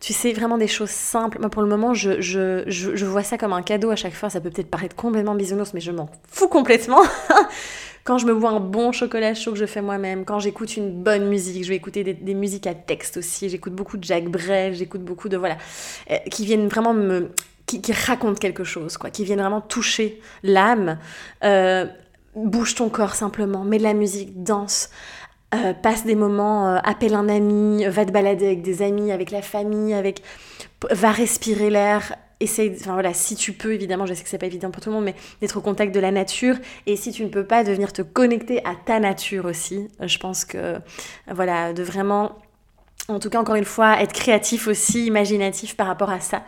Tu 0.00 0.12
sais, 0.12 0.32
vraiment 0.34 0.58
des 0.58 0.68
choses 0.68 0.90
simples. 0.90 1.38
Moi, 1.40 1.48
pour 1.48 1.62
le 1.62 1.68
moment, 1.68 1.94
je, 1.94 2.20
je, 2.20 2.64
je, 2.66 3.06
vois 3.06 3.22
ça 3.22 3.38
comme 3.38 3.54
un 3.54 3.62
cadeau 3.62 3.90
à 3.90 3.96
chaque 3.96 4.12
fois. 4.12 4.28
Ça 4.28 4.40
peut 4.40 4.50
peut-être 4.50 4.70
paraître 4.70 4.94
complètement 4.94 5.34
bisounours, 5.34 5.72
mais 5.72 5.80
je 5.80 5.92
m'en 5.92 6.10
fous 6.30 6.48
complètement. 6.48 7.00
quand 8.04 8.18
je 8.18 8.26
me 8.26 8.34
bois 8.34 8.50
un 8.50 8.60
bon 8.60 8.92
chocolat 8.92 9.32
chaud 9.32 9.52
que 9.52 9.58
je 9.58 9.64
fais 9.64 9.80
moi-même, 9.80 10.26
quand 10.26 10.40
j'écoute 10.40 10.76
une 10.76 11.02
bonne 11.02 11.26
musique, 11.26 11.64
je 11.64 11.70
vais 11.70 11.76
écouter 11.76 12.04
des, 12.04 12.34
musiques 12.34 12.66
à 12.66 12.74
texte 12.74 13.16
aussi. 13.16 13.48
J'écoute 13.48 13.72
beaucoup 13.72 13.96
de 13.96 14.04
Jacques 14.04 14.28
Brel, 14.28 14.74
j'écoute 14.74 15.02
beaucoup 15.02 15.30
de. 15.30 15.38
Voilà. 15.38 15.56
Euh, 16.10 16.18
qui 16.30 16.44
viennent 16.44 16.68
vraiment 16.68 16.92
me. 16.92 17.30
Qui, 17.64 17.80
qui, 17.80 17.94
racontent 17.94 18.38
quelque 18.38 18.62
chose, 18.62 18.98
quoi, 18.98 19.08
qui 19.08 19.24
viennent 19.24 19.40
vraiment 19.40 19.62
toucher 19.62 20.20
l'âme. 20.42 20.98
Euh, 21.44 21.86
bouge 22.34 22.74
ton 22.74 22.88
corps 22.88 23.14
simplement, 23.14 23.64
mets 23.64 23.78
de 23.78 23.82
la 23.82 23.94
musique, 23.94 24.42
danse, 24.42 24.90
euh, 25.54 25.72
passe 25.72 26.04
des 26.04 26.14
moments, 26.14 26.68
euh, 26.68 26.78
appelle 26.82 27.14
un 27.14 27.28
ami, 27.28 27.84
va 27.86 28.04
te 28.04 28.10
balader 28.10 28.46
avec 28.46 28.62
des 28.62 28.82
amis, 28.82 29.12
avec 29.12 29.30
la 29.30 29.42
famille, 29.42 29.94
avec 29.94 30.22
va 30.90 31.12
respirer 31.12 31.70
l'air, 31.70 32.16
essaye, 32.40 32.76
enfin 32.78 32.94
voilà, 32.94 33.14
si 33.14 33.36
tu 33.36 33.52
peux, 33.52 33.72
évidemment, 33.72 34.04
je 34.04 34.14
sais 34.14 34.24
que 34.24 34.28
c'est 34.28 34.38
pas 34.38 34.46
évident 34.46 34.70
pour 34.70 34.82
tout 34.82 34.88
le 34.88 34.96
monde, 34.96 35.04
mais 35.04 35.14
d'être 35.40 35.56
au 35.56 35.60
contact 35.60 35.94
de 35.94 36.00
la 36.00 36.10
nature, 36.10 36.56
et 36.86 36.96
si 36.96 37.12
tu 37.12 37.24
ne 37.24 37.28
peux 37.28 37.44
pas, 37.44 37.62
de 37.62 37.72
venir 37.72 37.92
te 37.92 38.02
connecter 38.02 38.64
à 38.64 38.74
ta 38.74 38.98
nature 38.98 39.44
aussi. 39.44 39.88
Euh, 40.00 40.08
je 40.08 40.18
pense 40.18 40.44
que, 40.44 40.78
voilà, 41.30 41.72
de 41.72 41.82
vraiment, 41.82 42.38
en 43.08 43.20
tout 43.20 43.30
cas, 43.30 43.40
encore 43.40 43.54
une 43.54 43.64
fois, 43.64 44.00
être 44.00 44.12
créatif 44.12 44.66
aussi, 44.66 45.06
imaginatif 45.06 45.76
par 45.76 45.86
rapport 45.86 46.10
à 46.10 46.20
ça. 46.20 46.42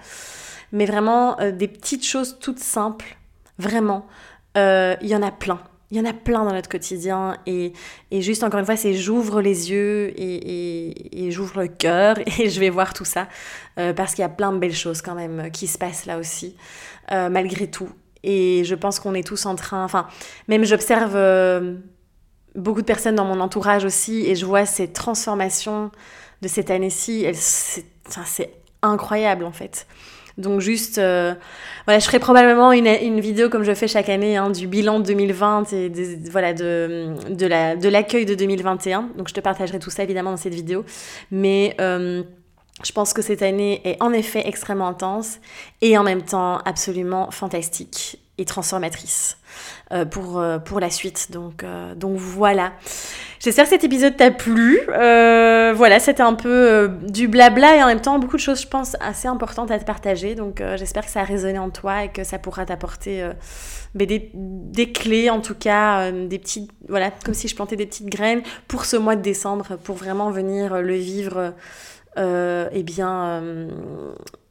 Mais 0.72 0.86
vraiment, 0.86 1.36
des 1.52 1.68
petites 1.68 2.04
choses 2.04 2.38
toutes 2.40 2.58
simples, 2.58 3.16
vraiment, 3.58 4.06
il 4.56 4.98
y 5.02 5.14
en 5.14 5.22
a 5.22 5.30
plein. 5.30 5.60
Il 5.90 5.96
y 5.96 6.00
en 6.00 6.04
a 6.04 6.12
plein 6.12 6.44
dans 6.44 6.52
notre 6.52 6.68
quotidien 6.68 7.36
et, 7.46 7.72
et 8.10 8.20
juste 8.20 8.42
encore 8.42 8.58
une 8.58 8.66
fois, 8.66 8.76
c'est 8.76 8.94
j'ouvre 8.94 9.40
les 9.40 9.70
yeux 9.70 10.12
et, 10.20 11.26
et, 11.26 11.30
j'ouvre 11.30 11.60
le 11.60 11.68
cœur 11.68 12.16
et 12.40 12.50
je 12.50 12.58
vais 12.58 12.70
voir 12.70 12.92
tout 12.92 13.04
ça 13.04 13.28
euh, 13.78 13.92
parce 13.92 14.14
qu'il 14.14 14.22
y 14.22 14.24
a 14.24 14.28
plein 14.28 14.52
de 14.52 14.58
belles 14.58 14.74
choses 14.74 15.00
quand 15.00 15.14
même 15.14 15.50
qui 15.52 15.68
se 15.68 15.78
passent 15.78 16.06
là 16.06 16.18
aussi, 16.18 16.56
euh, 17.12 17.28
malgré 17.28 17.70
tout. 17.70 17.88
Et 18.24 18.64
je 18.64 18.74
pense 18.74 18.98
qu'on 18.98 19.14
est 19.14 19.26
tous 19.26 19.46
en 19.46 19.54
train, 19.54 19.84
enfin, 19.84 20.08
même 20.48 20.64
j'observe 20.64 21.14
euh, 21.14 21.76
beaucoup 22.56 22.80
de 22.80 22.86
personnes 22.86 23.14
dans 23.14 23.24
mon 23.24 23.38
entourage 23.38 23.84
aussi 23.84 24.26
et 24.26 24.34
je 24.34 24.44
vois 24.44 24.66
ces 24.66 24.92
transformations 24.92 25.92
de 26.42 26.48
cette 26.48 26.70
année-ci, 26.70 27.26
c'est 27.32 28.50
incroyable 28.82 29.44
en 29.44 29.52
fait. 29.52 29.86
Donc 30.38 30.60
juste, 30.60 30.98
euh, 30.98 31.34
voilà, 31.86 31.98
je 31.98 32.04
ferai 32.04 32.18
probablement 32.18 32.72
une, 32.72 32.86
une, 32.86 33.20
vidéo 33.20 33.48
comme 33.48 33.62
je 33.62 33.72
fais 33.72 33.88
chaque 33.88 34.10
année 34.10 34.36
hein, 34.36 34.50
du 34.50 34.66
bilan 34.66 35.00
de 35.00 35.04
2020 35.06 35.72
et 35.72 35.92
voilà, 36.30 36.52
de, 36.52 37.14
de, 37.30 37.46
la, 37.46 37.74
de 37.74 37.88
l'accueil 37.88 38.26
de 38.26 38.34
2021. 38.34 39.10
Donc 39.16 39.28
je 39.28 39.34
te 39.34 39.40
partagerai 39.40 39.78
tout 39.78 39.90
ça 39.90 40.02
évidemment 40.02 40.32
dans 40.32 40.36
cette 40.36 40.54
vidéo. 40.54 40.84
Mais 41.30 41.74
euh, 41.80 42.22
je 42.84 42.92
pense 42.92 43.14
que 43.14 43.22
cette 43.22 43.40
année 43.40 43.80
est 43.84 44.02
en 44.02 44.12
effet 44.12 44.42
extrêmement 44.46 44.88
intense 44.88 45.38
et 45.80 45.96
en 45.96 46.02
même 46.02 46.22
temps 46.22 46.58
absolument 46.66 47.30
fantastique 47.30 48.18
et 48.38 48.44
transformatrice 48.44 49.38
euh, 49.92 50.04
pour, 50.04 50.38
euh, 50.38 50.58
pour 50.58 50.80
la 50.80 50.90
suite. 50.90 51.30
Donc, 51.30 51.64
euh, 51.64 51.94
donc 51.94 52.16
voilà. 52.16 52.72
J'espère 53.40 53.64
que 53.64 53.70
cet 53.70 53.84
épisode 53.84 54.16
t'a 54.16 54.30
plu. 54.30 54.80
voilà, 54.86 56.00
c'était 56.00 56.22
un 56.22 56.34
peu 56.34 56.90
du 57.02 57.28
blabla 57.28 57.76
et 57.76 57.82
en 57.82 57.86
même 57.86 58.00
temps 58.00 58.18
beaucoup 58.18 58.36
de 58.36 58.40
choses, 58.40 58.62
je 58.62 58.66
pense, 58.66 58.96
assez 59.00 59.28
importantes 59.28 59.70
à 59.70 59.78
te 59.78 59.84
partager. 59.84 60.34
Donc 60.34 60.62
j'espère 60.76 61.04
que 61.04 61.10
ça 61.10 61.20
a 61.20 61.24
résonné 61.24 61.58
en 61.58 61.70
toi 61.70 62.04
et 62.04 62.08
que 62.08 62.24
ça 62.24 62.38
pourra 62.38 62.64
t'apporter 62.64 63.28
ben, 63.94 64.06
des, 64.06 64.30
des, 64.34 64.90
clés, 64.90 65.28
en 65.30 65.40
tout 65.40 65.54
cas, 65.54 66.10
des 66.10 66.38
petites, 66.38 66.70
voilà, 66.88 67.10
comme 67.24 67.34
si 67.34 67.46
je 67.46 67.54
plantais 67.54 67.76
des 67.76 67.86
petites 67.86 68.08
graines 68.08 68.42
pour 68.68 68.86
ce 68.86 68.96
mois 68.96 69.16
de 69.16 69.22
décembre, 69.22 69.76
pour 69.84 69.96
vraiment 69.96 70.30
venir 70.30 70.80
le 70.80 70.94
vivre, 70.94 71.52
eh 72.16 72.82
bien 72.82 73.68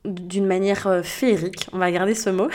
d'une 0.05 0.45
manière 0.45 0.87
euh, 0.87 1.03
féerique, 1.03 1.67
on 1.73 1.77
va 1.77 1.91
garder 1.91 2.15
ce 2.15 2.29
mot. 2.29 2.47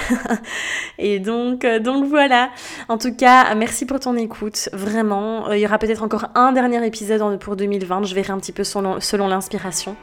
et 0.98 1.18
donc, 1.18 1.64
euh, 1.64 1.78
donc 1.78 2.06
voilà. 2.06 2.50
En 2.88 2.98
tout 2.98 3.14
cas, 3.14 3.54
merci 3.54 3.86
pour 3.86 4.00
ton 4.00 4.16
écoute, 4.16 4.68
vraiment. 4.72 5.48
Euh, 5.48 5.56
il 5.56 5.60
y 5.60 5.66
aura 5.66 5.78
peut-être 5.78 6.02
encore 6.02 6.26
un 6.34 6.52
dernier 6.52 6.84
épisode 6.86 7.38
pour 7.38 7.56
2020, 7.56 8.04
je 8.04 8.14
verrai 8.14 8.32
un 8.32 8.38
petit 8.38 8.52
peu 8.52 8.64
selon, 8.64 8.98
l'inspiration. 9.28 9.96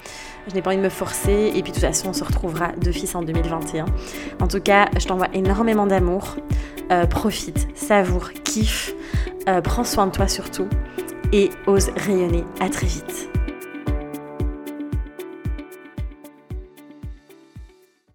Je 0.47 0.53
n'ai 0.53 0.61
pas 0.61 0.69
envie 0.69 0.77
de 0.77 0.83
me 0.83 0.89
forcer, 0.89 1.51
et 1.53 1.61
puis 1.61 1.71
de 1.71 1.77
toute 1.77 1.85
façon, 1.85 2.09
on 2.09 2.13
se 2.13 2.23
retrouvera 2.23 2.71
d'office 2.77 3.15
en 3.15 3.21
2021. 3.21 3.85
En 4.41 4.47
tout 4.47 4.61
cas, 4.61 4.89
je 4.97 5.05
t'envoie 5.05 5.27
énormément 5.33 5.87
d'amour. 5.87 6.37
profite, 7.09 7.67
savoure, 7.75 8.31
kiffe, 8.43 8.93
prends 9.63 9.83
soin 9.83 10.07
de 10.07 10.11
toi 10.11 10.29
surtout, 10.29 10.67
et 11.33 11.49
ose 11.65 11.89
rayonner. 11.97 12.45
À 12.61 12.69
très 12.69 12.87
vite. 12.87 13.29